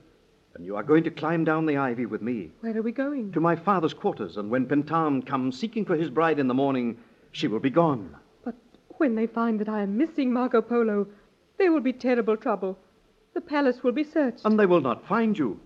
and 0.54 0.64
you 0.64 0.76
are 0.76 0.82
going 0.82 1.04
to 1.04 1.10
climb 1.10 1.44
down 1.44 1.66
the 1.66 1.76
ivy 1.78 2.06
with 2.06 2.22
me 2.22 2.50
Where 2.60 2.76
are 2.76 2.82
we 2.82 2.92
going? 2.92 3.32
to 3.32 3.40
my 3.40 3.56
father's 3.56 3.94
quarters, 3.94 4.36
and 4.36 4.50
when 4.50 4.66
Pentan 4.66 5.26
comes 5.26 5.58
seeking 5.58 5.84
for 5.84 5.96
his 5.96 6.10
bride 6.10 6.38
in 6.38 6.46
the 6.48 6.54
morning, 6.54 6.98
she 7.32 7.48
will 7.48 7.60
be 7.60 7.70
gone. 7.70 8.14
But 8.44 8.54
when 8.98 9.14
they 9.14 9.26
find 9.26 9.58
that 9.60 9.68
I 9.68 9.82
am 9.82 9.96
missing 9.96 10.32
Marco 10.32 10.60
Polo, 10.60 11.06
there 11.58 11.72
will 11.72 11.80
be 11.80 11.92
terrible 11.92 12.36
trouble. 12.36 12.78
The 13.34 13.40
palace 13.40 13.82
will 13.82 13.92
be 13.92 14.04
searched. 14.04 14.44
And 14.44 14.58
they 14.58 14.66
will 14.66 14.80
not 14.82 15.06
find 15.08 15.36
you. 15.38 15.58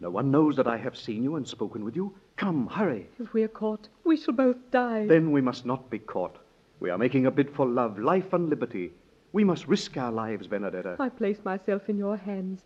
No 0.00 0.10
one 0.10 0.30
knows 0.30 0.56
that 0.56 0.66
I 0.66 0.76
have 0.76 0.96
seen 0.96 1.22
you 1.24 1.36
and 1.36 1.46
spoken 1.48 1.84
with 1.84 1.96
you. 1.96 2.14
Come, 2.40 2.68
hurry. 2.68 3.06
If 3.18 3.34
we 3.34 3.42
are 3.42 3.48
caught, 3.48 3.88
we 4.02 4.16
shall 4.16 4.32
both 4.32 4.56
die. 4.70 5.06
Then 5.06 5.30
we 5.30 5.42
must 5.42 5.66
not 5.66 5.90
be 5.90 5.98
caught. 5.98 6.38
We 6.80 6.88
are 6.88 6.96
making 6.96 7.26
a 7.26 7.30
bid 7.30 7.50
for 7.50 7.66
love, 7.66 7.98
life, 7.98 8.32
and 8.32 8.48
liberty. 8.48 8.94
We 9.32 9.44
must 9.44 9.68
risk 9.68 9.98
our 9.98 10.10
lives, 10.10 10.46
Benedetta. 10.46 10.96
I 10.98 11.10
place 11.10 11.36
myself 11.44 11.90
in 11.90 11.98
your 11.98 12.16
hands. 12.16 12.62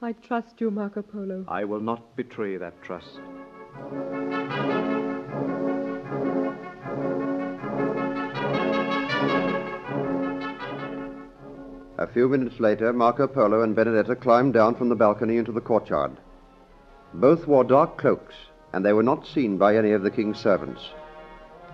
I 0.00 0.12
trust 0.12 0.58
you, 0.58 0.70
Marco 0.70 1.02
Polo. 1.02 1.44
I 1.48 1.64
will 1.64 1.80
not 1.80 2.16
betray 2.16 2.56
that 2.56 2.82
trust. 2.82 3.20
A 11.98 12.06
few 12.06 12.26
minutes 12.30 12.58
later, 12.58 12.90
Marco 12.94 13.26
Polo 13.26 13.60
and 13.60 13.76
Benedetta 13.76 14.16
climbed 14.16 14.54
down 14.54 14.74
from 14.74 14.88
the 14.88 14.96
balcony 14.96 15.36
into 15.36 15.52
the 15.52 15.60
courtyard. 15.60 16.12
Both 17.12 17.46
wore 17.46 17.64
dark 17.64 17.98
cloaks, 17.98 18.34
and 18.74 18.84
they 18.84 18.92
were 18.92 19.04
not 19.04 19.24
seen 19.24 19.56
by 19.56 19.76
any 19.76 19.92
of 19.92 20.02
the 20.02 20.10
king's 20.10 20.36
servants. 20.36 20.82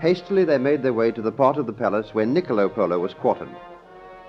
Hastily, 0.00 0.44
they 0.44 0.58
made 0.58 0.82
their 0.82 0.92
way 0.92 1.10
to 1.10 1.22
the 1.22 1.32
part 1.32 1.56
of 1.56 1.64
the 1.64 1.72
palace 1.72 2.12
where 2.12 2.26
Niccolo 2.26 2.68
Polo 2.68 2.98
was 2.98 3.14
quartered. 3.14 3.48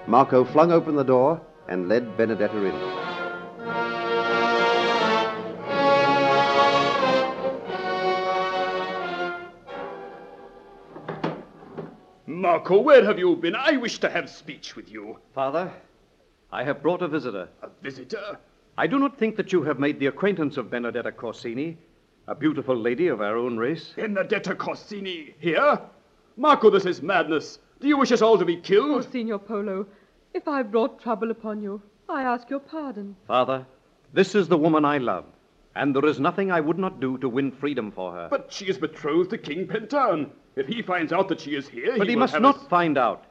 Marco 0.08 0.46
flung 0.46 0.72
open 0.72 0.96
the 0.96 1.04
door 1.04 1.42
and 1.68 1.90
led 1.90 2.16
Benedetta 2.16 2.58
in. 2.58 2.74
Marco, 12.26 12.80
where 12.80 13.04
have 13.04 13.20
you 13.20 13.36
been? 13.36 13.56
I 13.56 13.76
wish 13.76 14.00
to 14.00 14.10
have 14.10 14.30
speech 14.30 14.78
with 14.78 14.90
you. 14.90 15.18
Father, 15.36 15.70
I 16.54 16.64
have 16.64 16.82
brought 16.82 17.02
a 17.02 17.10
visitor. 17.10 17.50
A 17.64 17.68
visitor? 17.84 18.40
I 18.78 18.88
do 18.88 18.98
not 18.98 19.20
think 19.20 19.36
that 19.36 19.52
you 19.52 19.62
have 19.64 19.78
made 19.78 20.00
the 20.00 20.06
acquaintance 20.06 20.56
of 20.56 20.72
Benedetta 20.72 21.12
Corsini, 21.12 21.76
a 22.32 22.36
beautiful 22.36 22.78
lady 22.78 23.08
of 23.08 23.20
our 23.20 23.36
own 23.36 23.58
race. 23.58 23.92
Benedetta 23.98 24.56
Corsini 24.56 25.34
here? 25.40 25.82
Marco, 26.38 26.70
this 26.70 26.86
is 26.86 27.02
madness. 27.02 27.60
Do 27.82 27.90
you 27.90 27.98
wish 27.98 28.14
us 28.14 28.22
all 28.22 28.38
to 28.38 28.46
be 28.46 28.56
Oh, 28.56 28.62
killed? 28.62 29.12
Signor 29.12 29.40
Polo, 29.40 29.86
if 30.34 30.48
I 30.48 30.58
have 30.58 30.72
brought 30.72 31.02
trouble 31.02 31.30
upon 31.32 31.62
you, 31.62 31.82
I 32.08 32.24
ask 32.24 32.50
your 32.50 32.62
pardon. 32.62 33.18
Father, 33.28 33.66
this 34.14 34.34
is 34.34 34.48
the 34.48 34.58
woman 34.58 34.86
I 34.86 34.98
love, 34.98 35.26
and 35.76 35.94
there 35.94 36.06
is 36.06 36.22
nothing 36.22 36.54
I 36.54 36.62
would 36.62 36.80
not 36.80 37.02
do 37.02 37.18
to 37.18 37.28
win 37.28 37.52
freedom 37.52 37.92
for 37.92 38.14
her. 38.14 38.28
But 38.30 38.48
she 38.54 38.66
is 38.70 38.78
betrothed 38.78 39.32
to 39.32 39.38
King 39.38 39.68
Pentan. 39.68 40.30
If 40.56 40.68
he 40.68 40.82
finds 40.82 41.12
out 41.12 41.28
that 41.30 41.42
she 41.42 41.56
is 41.56 41.68
here, 41.68 41.98
But 41.98 42.08
he, 42.08 42.16
will 42.16 42.22
must 42.22 42.34
have 42.34 42.42
not 42.42 42.56
us- 42.60 42.68
find 42.70 42.98
out. 42.98 43.26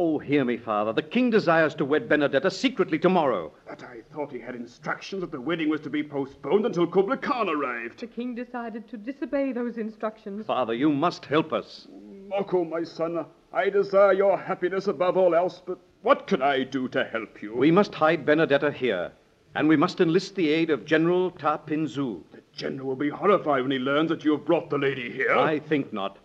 Oh, 0.00 0.16
hear 0.16 0.44
me, 0.44 0.56
Father. 0.56 0.92
The 0.92 1.02
king 1.02 1.28
desires 1.28 1.74
to 1.74 1.84
wed 1.84 2.08
Benedetta 2.08 2.52
secretly 2.52 3.00
tomorrow. 3.00 3.50
But 3.68 3.82
I 3.82 4.02
thought 4.14 4.30
he 4.30 4.38
had 4.38 4.54
instructions 4.54 5.22
that 5.22 5.32
the 5.32 5.40
wedding 5.40 5.68
was 5.68 5.80
to 5.80 5.90
be 5.90 6.04
postponed 6.04 6.64
until 6.64 6.86
Kubla 6.86 7.16
Khan 7.16 7.48
arrived. 7.48 7.98
The 7.98 8.06
king 8.06 8.36
decided 8.36 8.88
to 8.90 8.96
disobey 8.96 9.50
those 9.50 9.76
instructions. 9.76 10.46
Father, 10.46 10.72
you 10.72 10.92
must 10.92 11.24
help 11.24 11.52
us. 11.52 11.88
Marco, 12.28 12.62
my 12.62 12.84
son, 12.84 13.26
I 13.52 13.70
desire 13.70 14.12
your 14.12 14.38
happiness 14.38 14.86
above 14.86 15.16
all 15.16 15.34
else, 15.34 15.60
but 15.66 15.80
what 16.02 16.28
can 16.28 16.42
I 16.42 16.62
do 16.62 16.86
to 16.90 17.02
help 17.02 17.42
you? 17.42 17.56
We 17.56 17.72
must 17.72 17.92
hide 17.92 18.24
Benedetta 18.24 18.70
here, 18.70 19.10
and 19.56 19.66
we 19.66 19.76
must 19.76 20.00
enlist 20.00 20.36
the 20.36 20.48
aid 20.48 20.70
of 20.70 20.84
General 20.84 21.32
Ta 21.32 21.58
Pinzu. 21.58 22.22
The 22.30 22.42
general 22.54 22.86
will 22.86 22.94
be 22.94 23.08
horrified 23.08 23.62
when 23.62 23.72
he 23.72 23.80
learns 23.80 24.10
that 24.10 24.22
you 24.24 24.30
have 24.30 24.46
brought 24.46 24.70
the 24.70 24.78
lady 24.78 25.10
here. 25.10 25.34
I 25.36 25.58
think 25.58 25.92
not. 25.92 26.18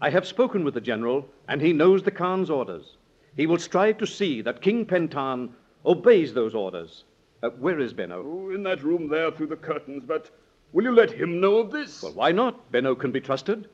I 0.00 0.10
have 0.10 0.28
spoken 0.28 0.62
with 0.62 0.74
the 0.74 0.80
general, 0.80 1.28
and 1.48 1.60
he 1.60 1.72
knows 1.72 2.04
the 2.04 2.12
Khan's 2.12 2.50
orders. 2.50 2.98
He 3.36 3.46
will 3.46 3.58
strive 3.58 3.98
to 3.98 4.06
see 4.06 4.40
that 4.42 4.62
King 4.62 4.86
Pentan 4.86 5.50
obeys 5.84 6.32
those 6.32 6.54
orders. 6.54 7.04
Uh, 7.42 7.50
where 7.50 7.78
is 7.78 7.92
Benno? 7.92 8.24
Oh, 8.26 8.50
in 8.54 8.62
that 8.62 8.82
room 8.82 9.08
there 9.08 9.30
through 9.30 9.48
the 9.48 9.56
curtains, 9.56 10.04
but 10.06 10.30
will 10.72 10.84
you 10.84 10.92
let 10.92 11.10
him 11.10 11.38
know 11.40 11.58
of 11.58 11.70
this? 11.70 12.02
Well, 12.02 12.14
why 12.14 12.32
not? 12.32 12.72
Benno 12.72 12.94
can 12.94 13.12
be 13.12 13.20
trusted. 13.20 13.68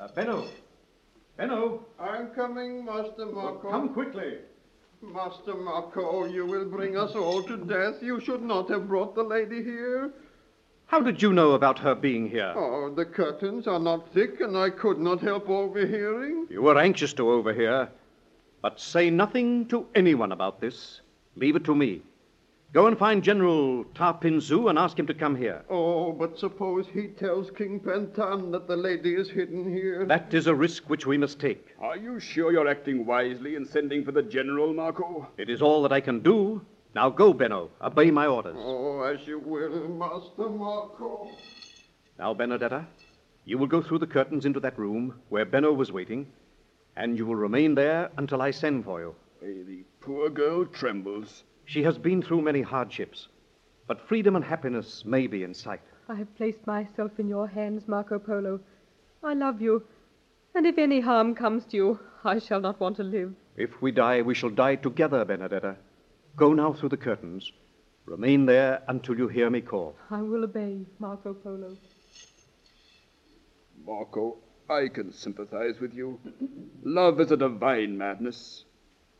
Uh, 0.00 0.08
Benno! 0.08 0.46
Benno! 1.36 1.84
I'm 2.00 2.28
coming, 2.28 2.84
Master 2.84 3.26
Marco. 3.26 3.70
Come 3.70 3.92
quickly. 3.92 4.38
Master 5.02 5.54
Marco, 5.54 6.24
you 6.24 6.46
will 6.46 6.64
bring 6.64 6.96
us 6.96 7.14
all 7.14 7.42
to 7.42 7.58
death. 7.58 8.02
You 8.02 8.18
should 8.20 8.42
not 8.42 8.70
have 8.70 8.88
brought 8.88 9.14
the 9.14 9.22
lady 9.22 9.62
here. 9.62 10.10
How 10.86 11.00
did 11.00 11.20
you 11.20 11.32
know 11.34 11.52
about 11.52 11.78
her 11.80 11.94
being 11.94 12.30
here? 12.30 12.54
Oh, 12.56 12.92
the 12.94 13.04
curtains 13.04 13.66
are 13.66 13.78
not 13.78 14.12
thick, 14.14 14.40
and 14.40 14.56
I 14.56 14.70
could 14.70 14.98
not 14.98 15.20
help 15.20 15.50
overhearing. 15.50 16.46
You 16.48 16.62
were 16.62 16.78
anxious 16.78 17.12
to 17.14 17.30
overhear. 17.30 17.90
But 18.64 18.80
say 18.80 19.10
nothing 19.10 19.66
to 19.66 19.86
anyone 19.94 20.32
about 20.32 20.58
this. 20.58 21.02
Leave 21.36 21.54
it 21.54 21.64
to 21.64 21.74
me. 21.74 22.00
Go 22.72 22.86
and 22.86 22.96
find 22.96 23.22
General 23.22 23.84
Ta 23.94 24.14
Pinzu 24.14 24.70
and 24.70 24.78
ask 24.78 24.98
him 24.98 25.06
to 25.06 25.12
come 25.12 25.36
here. 25.36 25.66
Oh, 25.68 26.12
but 26.12 26.38
suppose 26.38 26.86
he 26.90 27.08
tells 27.08 27.50
King 27.50 27.78
Pentan 27.78 28.50
that 28.52 28.66
the 28.66 28.74
lady 28.74 29.16
is 29.16 29.28
hidden 29.28 29.70
here. 29.70 30.06
That 30.06 30.32
is 30.32 30.46
a 30.46 30.54
risk 30.54 30.88
which 30.88 31.04
we 31.04 31.18
must 31.18 31.38
take. 31.38 31.74
Are 31.78 31.98
you 31.98 32.18
sure 32.18 32.52
you're 32.52 32.66
acting 32.66 33.04
wisely 33.04 33.54
in 33.56 33.66
sending 33.66 34.02
for 34.02 34.12
the 34.12 34.22
general, 34.22 34.72
Marco? 34.72 35.28
It 35.36 35.50
is 35.50 35.60
all 35.60 35.82
that 35.82 35.92
I 35.92 36.00
can 36.00 36.20
do. 36.20 36.64
Now 36.94 37.10
go, 37.10 37.34
Benno. 37.34 37.68
Obey 37.82 38.10
my 38.10 38.26
orders. 38.26 38.56
Oh, 38.58 39.02
as 39.02 39.26
you 39.26 39.40
will, 39.40 39.88
Master 39.88 40.48
Marco. 40.48 41.28
Now, 42.18 42.32
Benedetta, 42.32 42.86
you 43.44 43.58
will 43.58 43.66
go 43.66 43.82
through 43.82 43.98
the 43.98 44.06
curtains 44.06 44.46
into 44.46 44.60
that 44.60 44.78
room 44.78 45.16
where 45.28 45.44
Benno 45.44 45.74
was 45.74 45.92
waiting, 45.92 46.32
and 46.96 47.18
you 47.18 47.26
will 47.26 47.36
remain 47.36 47.74
there 47.74 48.10
until 48.16 48.42
I 48.42 48.50
send 48.50 48.84
for 48.84 49.00
you. 49.00 49.14
Hey, 49.40 49.62
the 49.62 49.84
poor 50.00 50.30
girl 50.30 50.64
trembles. 50.64 51.44
She 51.64 51.82
has 51.82 51.98
been 51.98 52.22
through 52.22 52.42
many 52.42 52.62
hardships, 52.62 53.28
but 53.86 54.06
freedom 54.08 54.36
and 54.36 54.44
happiness 54.44 55.04
may 55.04 55.26
be 55.26 55.42
in 55.42 55.54
sight. 55.54 55.80
I 56.08 56.14
have 56.14 56.34
placed 56.36 56.66
myself 56.66 57.12
in 57.18 57.28
your 57.28 57.46
hands, 57.46 57.88
Marco 57.88 58.18
Polo, 58.18 58.60
I 59.22 59.32
love 59.32 59.62
you, 59.62 59.82
and 60.54 60.66
if 60.66 60.76
any 60.76 61.00
harm 61.00 61.34
comes 61.34 61.64
to 61.66 61.76
you, 61.76 62.00
I 62.24 62.38
shall 62.38 62.60
not 62.60 62.78
want 62.78 62.96
to 62.96 63.02
live. 63.02 63.34
If 63.56 63.80
we 63.80 63.90
die, 63.90 64.20
we 64.20 64.34
shall 64.34 64.50
die 64.50 64.76
together, 64.76 65.24
Benedetta. 65.24 65.76
Go 66.36 66.52
now 66.52 66.74
through 66.74 66.90
the 66.90 66.98
curtains. 66.98 67.50
Remain 68.04 68.44
there 68.44 68.82
until 68.88 69.16
you 69.16 69.28
hear 69.28 69.48
me 69.48 69.62
call. 69.62 69.96
I 70.10 70.20
will 70.20 70.44
obey, 70.44 70.84
Marco 70.98 71.32
Polo. 71.32 71.74
Marco, 73.86 74.36
I 74.68 74.88
can 74.88 75.12
sympathize 75.12 75.78
with 75.78 75.92
you. 75.92 76.18
Love 76.82 77.20
is 77.20 77.30
a 77.30 77.36
divine 77.36 77.98
madness. 77.98 78.64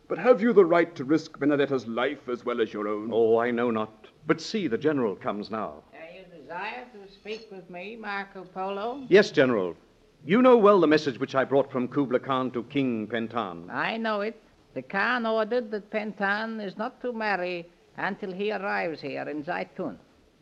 But 0.08 0.18
have 0.18 0.40
you 0.40 0.52
the 0.52 0.64
right 0.64 0.94
to 0.96 1.04
risk 1.04 1.38
Benedetta's 1.38 1.86
life 1.86 2.28
as 2.28 2.44
well 2.44 2.60
as 2.60 2.72
your 2.72 2.88
own? 2.88 3.10
Oh, 3.12 3.38
I 3.38 3.50
know 3.50 3.70
not. 3.70 4.08
But 4.26 4.40
see, 4.40 4.68
the 4.68 4.78
general 4.78 5.16
comes 5.16 5.50
now. 5.50 5.82
Uh, 5.92 5.96
you 6.16 6.40
desire 6.40 6.86
to 6.92 7.12
speak 7.12 7.48
with 7.50 7.68
me, 7.68 7.96
Marco 7.96 8.44
Polo? 8.44 9.04
Yes, 9.08 9.30
General. 9.30 9.76
You 10.24 10.40
know 10.40 10.56
well 10.56 10.80
the 10.80 10.86
message 10.86 11.18
which 11.18 11.34
I 11.34 11.44
brought 11.44 11.70
from 11.70 11.88
Kubla 11.88 12.20
Khan 12.20 12.50
to 12.52 12.62
King 12.64 13.06
Pentan. 13.06 13.70
I 13.70 13.98
know 13.98 14.22
it. 14.22 14.40
The 14.72 14.80
Khan 14.82 15.26
ordered 15.26 15.70
that 15.70 15.90
Pentan 15.90 16.64
is 16.64 16.78
not 16.78 17.02
to 17.02 17.12
marry 17.12 17.68
until 17.98 18.32
he 18.32 18.50
arrives 18.50 19.02
here 19.02 19.28
in 19.28 19.44
Zaitun. 19.44 19.96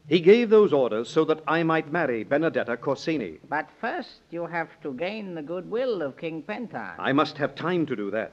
He 0.08 0.20
gave 0.20 0.50
those 0.50 0.72
orders 0.72 1.08
so 1.08 1.24
that 1.26 1.42
I 1.46 1.62
might 1.62 1.92
marry 1.92 2.24
Benedetta 2.24 2.76
Corsini. 2.76 3.38
But 3.48 3.68
first, 3.80 4.20
you 4.30 4.46
have 4.46 4.68
to 4.82 4.92
gain 4.94 5.34
the 5.34 5.42
goodwill 5.42 6.02
of 6.02 6.16
King 6.16 6.42
Pentan. 6.42 6.94
I 6.98 7.12
must 7.12 7.38
have 7.38 7.54
time 7.54 7.86
to 7.86 7.94
do 7.94 8.10
that. 8.10 8.32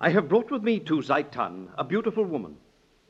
I 0.00 0.10
have 0.10 0.28
brought 0.28 0.50
with 0.50 0.62
me 0.62 0.78
to 0.80 1.02
Zaitun 1.02 1.68
a 1.76 1.84
beautiful 1.84 2.24
woman 2.24 2.56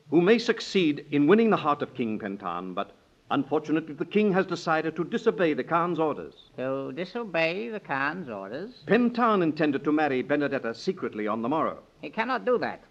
who 0.09 0.21
may 0.21 0.39
succeed 0.39 1.05
in 1.11 1.27
winning 1.27 1.49
the 1.49 1.57
heart 1.57 1.81
of 1.81 1.93
King 1.93 2.19
Pentan, 2.19 2.73
but 2.73 2.91
unfortunately 3.31 3.93
the 3.93 4.05
king 4.05 4.33
has 4.33 4.45
decided 4.45 4.95
to 4.95 5.03
disobey 5.03 5.53
the 5.53 5.63
Khan's 5.63 5.99
orders. 5.99 6.33
To 6.57 6.91
disobey 6.91 7.69
the 7.69 7.79
Khan's 7.79 8.29
orders? 8.29 8.83
Pentan 8.87 9.43
intended 9.43 9.83
to 9.83 9.91
marry 9.91 10.21
Benedetta 10.21 10.73
secretly 10.73 11.27
on 11.27 11.41
the 11.41 11.49
morrow. 11.49 11.79
He 12.01 12.09
cannot 12.09 12.45
do 12.45 12.57
that. 12.59 12.81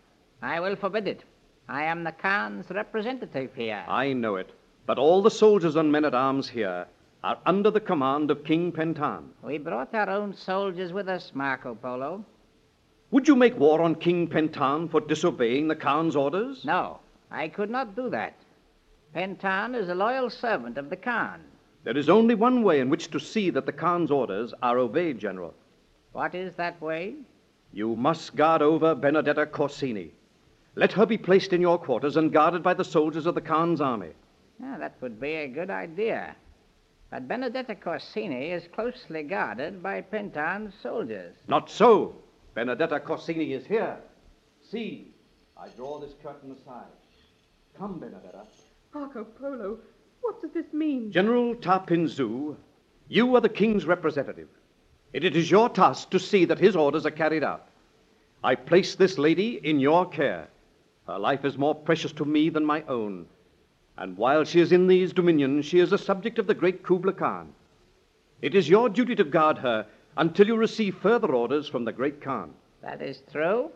I 0.42 0.60
will 0.60 0.76
forbid 0.76 1.08
it. 1.08 1.24
I 1.68 1.84
am 1.84 2.04
the 2.04 2.12
Khan's 2.12 2.70
representative 2.70 3.54
here. 3.54 3.84
I 3.88 4.12
know 4.12 4.36
it. 4.36 4.50
But 4.86 4.98
all 4.98 5.22
the 5.22 5.30
soldiers 5.30 5.76
and 5.76 5.90
men 5.90 6.04
at 6.04 6.14
arms 6.14 6.48
here 6.48 6.86
are 7.22 7.38
under 7.46 7.70
the 7.70 7.80
command 7.80 8.30
of 8.30 8.44
King 8.44 8.70
Pentan. 8.70 9.30
We 9.42 9.56
brought 9.56 9.94
our 9.94 10.10
own 10.10 10.34
soldiers 10.34 10.92
with 10.92 11.08
us, 11.08 11.32
Marco 11.34 11.74
Polo. 11.74 12.22
Would 13.10 13.26
you 13.26 13.34
make 13.34 13.58
war 13.58 13.80
on 13.80 13.94
King 13.94 14.28
Pentan 14.28 14.90
for 14.90 15.00
disobeying 15.00 15.68
the 15.68 15.76
Khan's 15.76 16.16
orders? 16.16 16.64
No, 16.66 17.00
I 17.30 17.48
could 17.48 17.70
not 17.70 17.96
do 17.96 18.10
that. 18.10 18.34
Pentan 19.14 19.74
is 19.74 19.88
a 19.88 19.94
loyal 19.94 20.28
servant 20.28 20.76
of 20.76 20.90
the 20.90 20.96
Khan. 20.96 21.40
There 21.84 21.96
is 21.96 22.10
only 22.10 22.34
one 22.34 22.62
way 22.62 22.80
in 22.80 22.90
which 22.90 23.10
to 23.12 23.20
see 23.20 23.48
that 23.50 23.64
the 23.64 23.72
Khan's 23.72 24.10
orders 24.10 24.52
are 24.62 24.78
obeyed, 24.78 25.18
General. 25.18 25.54
What 26.12 26.34
is 26.34 26.56
that 26.56 26.80
way? 26.82 27.14
You 27.72 27.96
must 27.96 28.36
guard 28.36 28.60
over 28.60 28.94
Benedetta 28.94 29.46
Corsini. 29.46 30.10
Let 30.74 30.92
her 30.92 31.06
be 31.06 31.16
placed 31.16 31.52
in 31.52 31.60
your 31.60 31.78
quarters 31.78 32.16
and 32.16 32.32
guarded 32.32 32.62
by 32.62 32.74
the 32.74 32.84
soldiers 32.84 33.26
of 33.26 33.34
the 33.34 33.40
Khan's 33.40 33.80
army. 33.80 34.10
Ah, 34.62 34.76
that 34.78 34.94
would 35.00 35.20
be 35.20 35.34
a 35.34 35.48
good 35.48 35.70
idea. 35.70 36.36
But 37.10 37.28
Benedetta 37.28 37.74
Corsini 37.74 38.50
is 38.52 38.68
closely 38.74 39.22
guarded 39.22 39.82
by 39.82 40.00
Pentan's 40.00 40.74
soldiers. 40.82 41.34
Not 41.48 41.70
so. 41.70 42.16
Benedetta 42.54 43.00
Corsini 43.00 43.52
is 43.52 43.66
here. 43.66 43.96
See, 44.70 45.14
I 45.56 45.68
draw 45.76 45.98
this 45.98 46.14
curtain 46.22 46.52
aside. 46.52 46.86
Come, 47.78 47.98
Benedetta. 47.98 48.46
Marco 48.92 49.24
Polo, 49.24 49.78
what 50.20 50.40
does 50.40 50.52
this 50.52 50.72
mean? 50.72 51.10
General 51.10 51.54
Tapinzu, 51.56 52.56
you 53.08 53.34
are 53.34 53.40
the 53.40 53.48
king's 53.48 53.84
representative. 53.84 54.48
And 55.12 55.24
it 55.24 55.36
is 55.36 55.50
your 55.50 55.68
task 55.68 56.10
to 56.10 56.18
see 56.18 56.44
that 56.46 56.58
his 56.58 56.76
orders 56.76 57.06
are 57.06 57.10
carried 57.10 57.44
out. 57.44 57.68
I 58.42 58.54
place 58.54 58.94
this 58.94 59.18
lady 59.18 59.60
in 59.62 59.80
your 59.80 60.08
care. 60.08 60.48
Her 61.06 61.18
life 61.18 61.44
is 61.44 61.58
more 61.58 61.74
precious 61.74 62.12
to 62.12 62.24
me 62.24 62.50
than 62.50 62.64
my 62.64 62.82
own. 62.82 63.26
And 63.96 64.16
while 64.16 64.44
she 64.44 64.60
is 64.60 64.72
in 64.72 64.86
these 64.86 65.12
dominions, 65.12 65.66
she 65.66 65.78
is 65.78 65.92
a 65.92 65.98
subject 65.98 66.38
of 66.38 66.46
the 66.46 66.54
great 66.54 66.82
Kubla 66.82 67.12
Khan. 67.12 67.52
It 68.42 68.54
is 68.54 68.68
your 68.68 68.88
duty 68.88 69.14
to 69.14 69.24
guard 69.24 69.58
her 69.58 69.86
until 70.16 70.46
you 70.46 70.56
receive 70.56 70.96
further 70.96 71.32
orders 71.32 71.68
from 71.68 71.84
the 71.84 71.92
great 71.92 72.20
Khan. 72.20 72.52
That 72.82 73.00
is 73.00 73.22
true. 73.30 73.70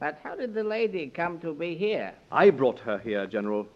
But 0.00 0.18
how 0.22 0.36
did 0.36 0.54
the 0.54 0.62
lady 0.62 1.08
come 1.08 1.40
to 1.40 1.54
be 1.54 1.74
here? 1.74 2.12
I 2.30 2.50
brought 2.50 2.78
her 2.80 2.98
here, 2.98 3.26
General. 3.26 3.66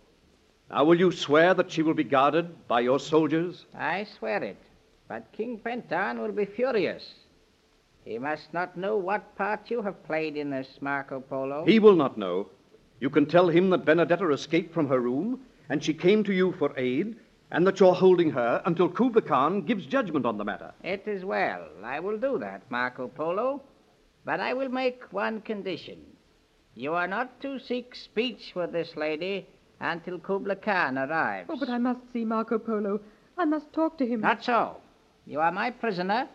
Now, 0.70 0.84
will 0.84 0.98
you 0.98 1.10
swear 1.10 1.54
that 1.54 1.70
she 1.70 1.82
will 1.82 1.94
be 1.94 2.04
guarded 2.04 2.68
by 2.68 2.80
your 2.80 3.00
soldiers? 3.00 3.64
I 3.74 4.04
swear 4.18 4.42
it. 4.44 4.58
But 5.08 5.32
King 5.32 5.58
Pentan 5.58 6.20
will 6.20 6.32
be 6.32 6.44
furious. 6.44 7.14
He 8.04 8.18
must 8.18 8.52
not 8.52 8.76
know 8.76 8.96
what 8.96 9.36
part 9.36 9.70
you 9.70 9.82
have 9.82 10.04
played 10.04 10.36
in 10.36 10.50
this, 10.50 10.78
Marco 10.80 11.20
Polo. 11.20 11.64
He 11.64 11.78
will 11.78 11.96
not 11.96 12.18
know. 12.18 12.48
You 13.00 13.10
can 13.10 13.26
tell 13.26 13.48
him 13.48 13.70
that 13.70 13.84
Benedetta 13.84 14.30
escaped 14.30 14.72
from 14.72 14.88
her 14.88 15.00
room 15.00 15.40
and 15.72 15.82
she 15.82 15.94
came 15.94 16.22
to 16.22 16.34
you 16.34 16.52
for 16.58 16.78
aid, 16.78 17.16
and 17.50 17.66
that 17.66 17.80
you're 17.80 17.94
holding 17.94 18.30
her 18.30 18.60
until 18.66 18.90
Kubla 18.90 19.22
Khan 19.22 19.62
gives 19.62 19.86
judgment 19.86 20.26
on 20.26 20.36
the 20.36 20.44
matter. 20.44 20.70
It 20.84 21.04
is 21.08 21.24
well. 21.24 21.66
I 21.82 21.98
will 21.98 22.18
do 22.18 22.38
that, 22.40 22.70
Marco 22.70 23.08
Polo. 23.08 23.62
But 24.26 24.38
I 24.38 24.52
will 24.52 24.68
make 24.68 25.10
one 25.14 25.40
condition. 25.40 25.98
You 26.74 26.92
are 26.92 27.08
not 27.08 27.40
to 27.40 27.58
seek 27.58 27.94
speech 27.94 28.52
with 28.54 28.72
this 28.72 28.96
lady 28.98 29.46
until 29.80 30.18
Kubla 30.18 30.56
Khan 30.56 30.98
arrives. 30.98 31.48
Oh, 31.50 31.56
but 31.58 31.70
I 31.70 31.78
must 31.78 32.00
see 32.12 32.26
Marco 32.26 32.58
Polo. 32.58 33.00
I 33.38 33.46
must 33.46 33.72
talk 33.72 33.96
to 33.96 34.06
him. 34.06 34.20
Not 34.20 34.44
so. 34.44 34.76
You 35.26 35.40
are 35.40 35.52
my 35.52 35.70
prisoner, 35.70 36.28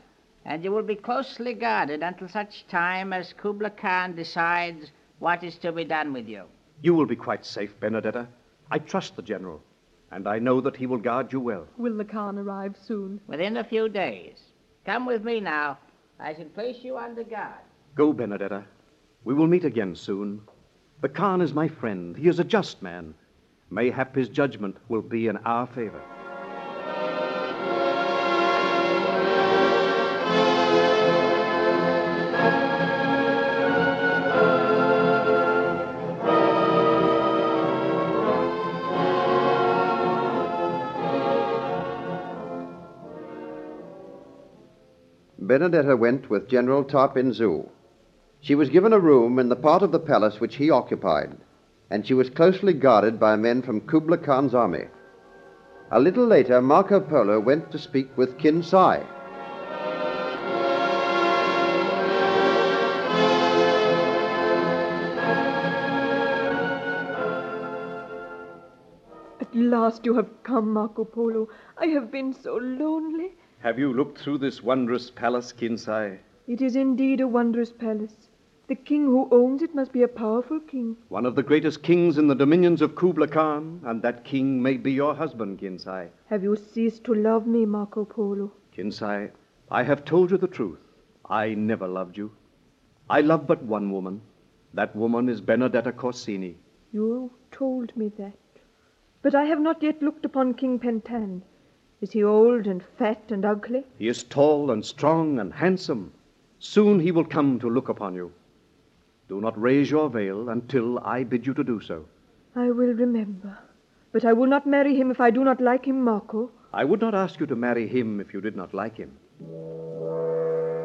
and 0.45 0.63
you 0.63 0.71
will 0.71 0.81
be 0.81 0.95
closely 0.95 1.53
guarded 1.53 2.01
until 2.01 2.27
such 2.27 2.67
time 2.69 3.13
as 3.13 3.33
Kubla 3.33 3.69
Khan 3.69 4.15
decides 4.15 4.91
what 5.19 5.43
is 5.43 5.59
to 5.59 5.71
be 5.71 5.85
done 5.85 6.11
with 6.11 6.27
you. 6.27 6.45
You 6.81 6.95
will 6.95 7.05
be 7.05 7.15
quite 7.15 7.45
safe, 7.45 7.79
Benedetta. 7.79 8.27
I 8.69 8.79
trust 8.79 9.15
the 9.15 9.21
general, 9.21 9.61
and 10.11 10.27
I 10.27 10.39
know 10.39 10.61
that 10.61 10.75
he 10.75 10.85
will 10.85 10.97
guard 10.97 11.31
you 11.31 11.39
well. 11.39 11.67
Will 11.77 11.95
the 11.95 12.05
Khan 12.05 12.37
arrive 12.37 12.75
soon? 12.85 13.21
Within 13.27 13.57
a 13.57 13.63
few 13.63 13.87
days. 13.89 14.37
Come 14.85 15.05
with 15.05 15.23
me 15.23 15.39
now. 15.39 15.77
I 16.19 16.33
shall 16.33 16.45
place 16.45 16.77
you 16.81 16.97
under 16.97 17.23
guard. 17.23 17.61
Go, 17.95 18.13
Benedetta. 18.13 18.63
We 19.23 19.33
will 19.33 19.47
meet 19.47 19.65
again 19.65 19.95
soon. 19.95 20.41
The 21.01 21.09
Khan 21.09 21.41
is 21.41 21.53
my 21.53 21.67
friend. 21.67 22.15
He 22.17 22.27
is 22.27 22.39
a 22.39 22.43
just 22.43 22.81
man. 22.81 23.13
Mayhap 23.69 24.15
his 24.15 24.29
judgment 24.29 24.77
will 24.89 25.01
be 25.01 25.27
in 25.27 25.37
our 25.37 25.67
favor. 25.67 26.01
Benedetta 45.57 45.97
went 45.97 46.29
with 46.29 46.47
General 46.47 46.83
Tarpinzu. 46.83 47.67
She 48.41 48.53
was 48.53 48.69
given 48.69 48.93
a 48.93 48.99
room 48.99 49.39
in 49.39 49.49
the 49.49 49.55
part 49.55 49.81
of 49.81 49.91
the 49.91 49.99
palace 49.99 50.39
which 50.39 50.57
he 50.57 50.69
occupied, 50.69 51.35
and 51.89 52.05
she 52.05 52.13
was 52.13 52.29
closely 52.29 52.73
guarded 52.73 53.19
by 53.19 53.35
men 53.37 53.63
from 53.63 53.81
Kubla 53.81 54.19
Khan's 54.19 54.53
army. 54.53 54.85
A 55.89 55.99
little 55.99 56.27
later, 56.27 56.61
Marco 56.61 56.99
Polo 56.99 57.39
went 57.39 57.71
to 57.71 57.79
speak 57.79 58.15
with 58.15 58.37
Kinsai. 58.37 59.03
At 69.41 69.55
last 69.55 70.05
you 70.05 70.13
have 70.13 70.29
come, 70.43 70.71
Marco 70.71 71.03
Polo. 71.03 71.49
I 71.79 71.87
have 71.87 72.11
been 72.11 72.31
so 72.31 72.57
lonely. 72.57 73.37
Have 73.59 73.79
you 73.79 73.91
looked 73.91 74.19
through 74.19 74.37
this 74.37 74.61
wondrous 74.61 75.09
palace, 75.09 75.51
Kinsai? 75.51 76.19
It 76.47 76.61
is 76.61 76.75
indeed 76.75 77.19
a 77.19 77.27
wondrous 77.27 77.71
palace. 77.71 78.29
The 78.67 78.75
king 78.75 79.05
who 79.05 79.27
owns 79.31 79.63
it 79.63 79.73
must 79.73 79.91
be 79.91 80.03
a 80.03 80.07
powerful 80.07 80.59
king. 80.59 80.95
One 81.09 81.25
of 81.25 81.35
the 81.35 81.41
greatest 81.41 81.81
kings 81.81 82.19
in 82.19 82.27
the 82.27 82.35
dominions 82.35 82.83
of 82.83 82.95
Kubla 82.95 83.27
Khan, 83.27 83.81
and 83.83 84.01
that 84.03 84.23
king 84.23 84.61
may 84.61 84.77
be 84.77 84.91
your 84.91 85.15
husband, 85.15 85.59
Kinsai. 85.59 86.09
Have 86.29 86.43
you 86.43 86.55
ceased 86.55 87.03
to 87.05 87.15
love 87.15 87.47
me, 87.47 87.65
Marco 87.65 88.05
Polo? 88.05 88.51
Kinsai, 88.75 89.31
I 89.71 89.83
have 89.83 90.05
told 90.05 90.29
you 90.31 90.37
the 90.37 90.47
truth. 90.47 90.79
I 91.25 91.55
never 91.55 91.87
loved 91.87 92.15
you. 92.15 92.31
I 93.09 93.21
love 93.21 93.47
but 93.47 93.63
one 93.63 93.91
woman. 93.91 94.21
That 94.75 94.95
woman 94.95 95.29
is 95.29 95.41
Benedetta 95.41 95.93
Corsini. 95.93 96.55
You 96.91 97.31
told 97.51 97.97
me 97.97 98.11
that. 98.19 98.37
But 99.23 99.33
I 99.33 99.45
have 99.45 99.59
not 99.59 99.81
yet 99.81 100.01
looked 100.01 100.25
upon 100.25 100.53
King 100.53 100.77
Pentan. 100.77 101.41
Is 101.99 102.11
he 102.11 102.23
old 102.23 102.67
and 102.67 102.83
fat 102.99 103.23
and 103.29 103.43
ugly? 103.43 103.83
He 103.97 104.07
is 104.07 104.23
tall 104.23 104.69
and 104.69 104.85
strong 104.85 105.39
and 105.39 105.51
handsome. 105.51 106.11
Soon 106.59 106.99
he 106.99 107.11
will 107.11 107.25
come 107.25 107.59
to 107.59 107.69
look 107.69 107.89
upon 107.89 108.13
you. 108.13 108.31
Do 109.27 109.41
not 109.41 109.59
raise 109.59 109.89
your 109.89 110.09
veil 110.09 110.49
until 110.49 110.99
I 110.99 111.23
bid 111.23 111.45
you 111.47 111.53
to 111.55 111.63
do 111.63 111.81
so. 111.81 112.05
I 112.55 112.69
will 112.69 112.93
remember. 112.93 113.57
But 114.11 114.25
I 114.25 114.33
will 114.33 114.47
not 114.47 114.67
marry 114.67 114.95
him 114.95 115.09
if 115.09 115.19
I 115.19 115.31
do 115.31 115.43
not 115.43 115.59
like 115.59 115.85
him, 115.85 116.03
Marco. 116.03 116.51
I 116.71 116.83
would 116.83 117.01
not 117.01 117.15
ask 117.15 117.39
you 117.39 117.47
to 117.47 117.55
marry 117.55 117.87
him 117.87 118.19
if 118.19 118.33
you 118.33 118.41
did 118.41 118.55
not 118.55 118.73
like 118.73 118.97
him. 118.97 119.17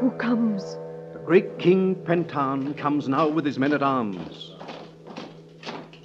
Who 0.00 0.10
comes? 0.18 0.76
The 1.12 1.22
great 1.24 1.58
King 1.58 1.94
Pentan 1.94 2.76
comes 2.76 3.06
now 3.06 3.28
with 3.28 3.44
his 3.44 3.58
men 3.58 3.74
at 3.74 3.82
arms. 3.82 4.52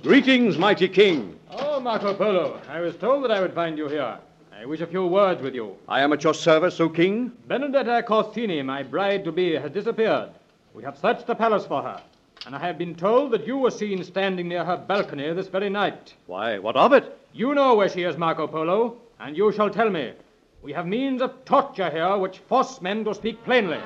Greetings, 0.03 0.57
mighty 0.57 0.87
king. 0.87 1.39
Oh, 1.49 1.79
Marco 1.79 2.13
Polo, 2.13 2.61
I 2.69 2.81
was 2.81 2.95
told 2.97 3.23
that 3.23 3.31
I 3.31 3.41
would 3.41 3.53
find 3.53 3.77
you 3.77 3.87
here. 3.87 4.19
I 4.59 4.65
wish 4.65 4.81
a 4.81 4.87
few 4.87 5.05
words 5.05 5.43
with 5.43 5.53
you. 5.53 5.75
I 5.87 6.01
am 6.01 6.11
at 6.13 6.23
your 6.23 6.33
service, 6.33 6.79
O 6.79 6.89
king. 6.89 7.31
Benedetta 7.47 8.01
Corsini, 8.01 8.65
my 8.65 8.81
bride 8.81 9.23
to 9.25 9.31
be, 9.31 9.53
has 9.53 9.69
disappeared. 9.69 10.31
We 10.73 10.81
have 10.81 10.97
searched 10.97 11.27
the 11.27 11.35
palace 11.35 11.67
for 11.67 11.83
her, 11.83 12.01
and 12.43 12.55
I 12.55 12.59
have 12.59 12.79
been 12.79 12.95
told 12.95 13.29
that 13.31 13.45
you 13.45 13.57
were 13.57 13.69
seen 13.69 14.03
standing 14.03 14.47
near 14.47 14.65
her 14.65 14.75
balcony 14.75 15.31
this 15.33 15.47
very 15.47 15.69
night. 15.69 16.15
Why, 16.25 16.57
what 16.57 16.75
of 16.75 16.91
it? 16.93 17.19
You 17.33 17.53
know 17.53 17.75
where 17.75 17.87
she 17.87 18.01
is, 18.01 18.17
Marco 18.17 18.47
Polo, 18.47 18.97
and 19.19 19.37
you 19.37 19.51
shall 19.51 19.69
tell 19.69 19.91
me. 19.91 20.13
We 20.63 20.73
have 20.73 20.87
means 20.87 21.21
of 21.21 21.45
torture 21.45 21.91
here 21.91 22.17
which 22.17 22.39
force 22.39 22.81
men 22.81 23.05
to 23.05 23.13
speak 23.13 23.43
plainly. 23.43 23.79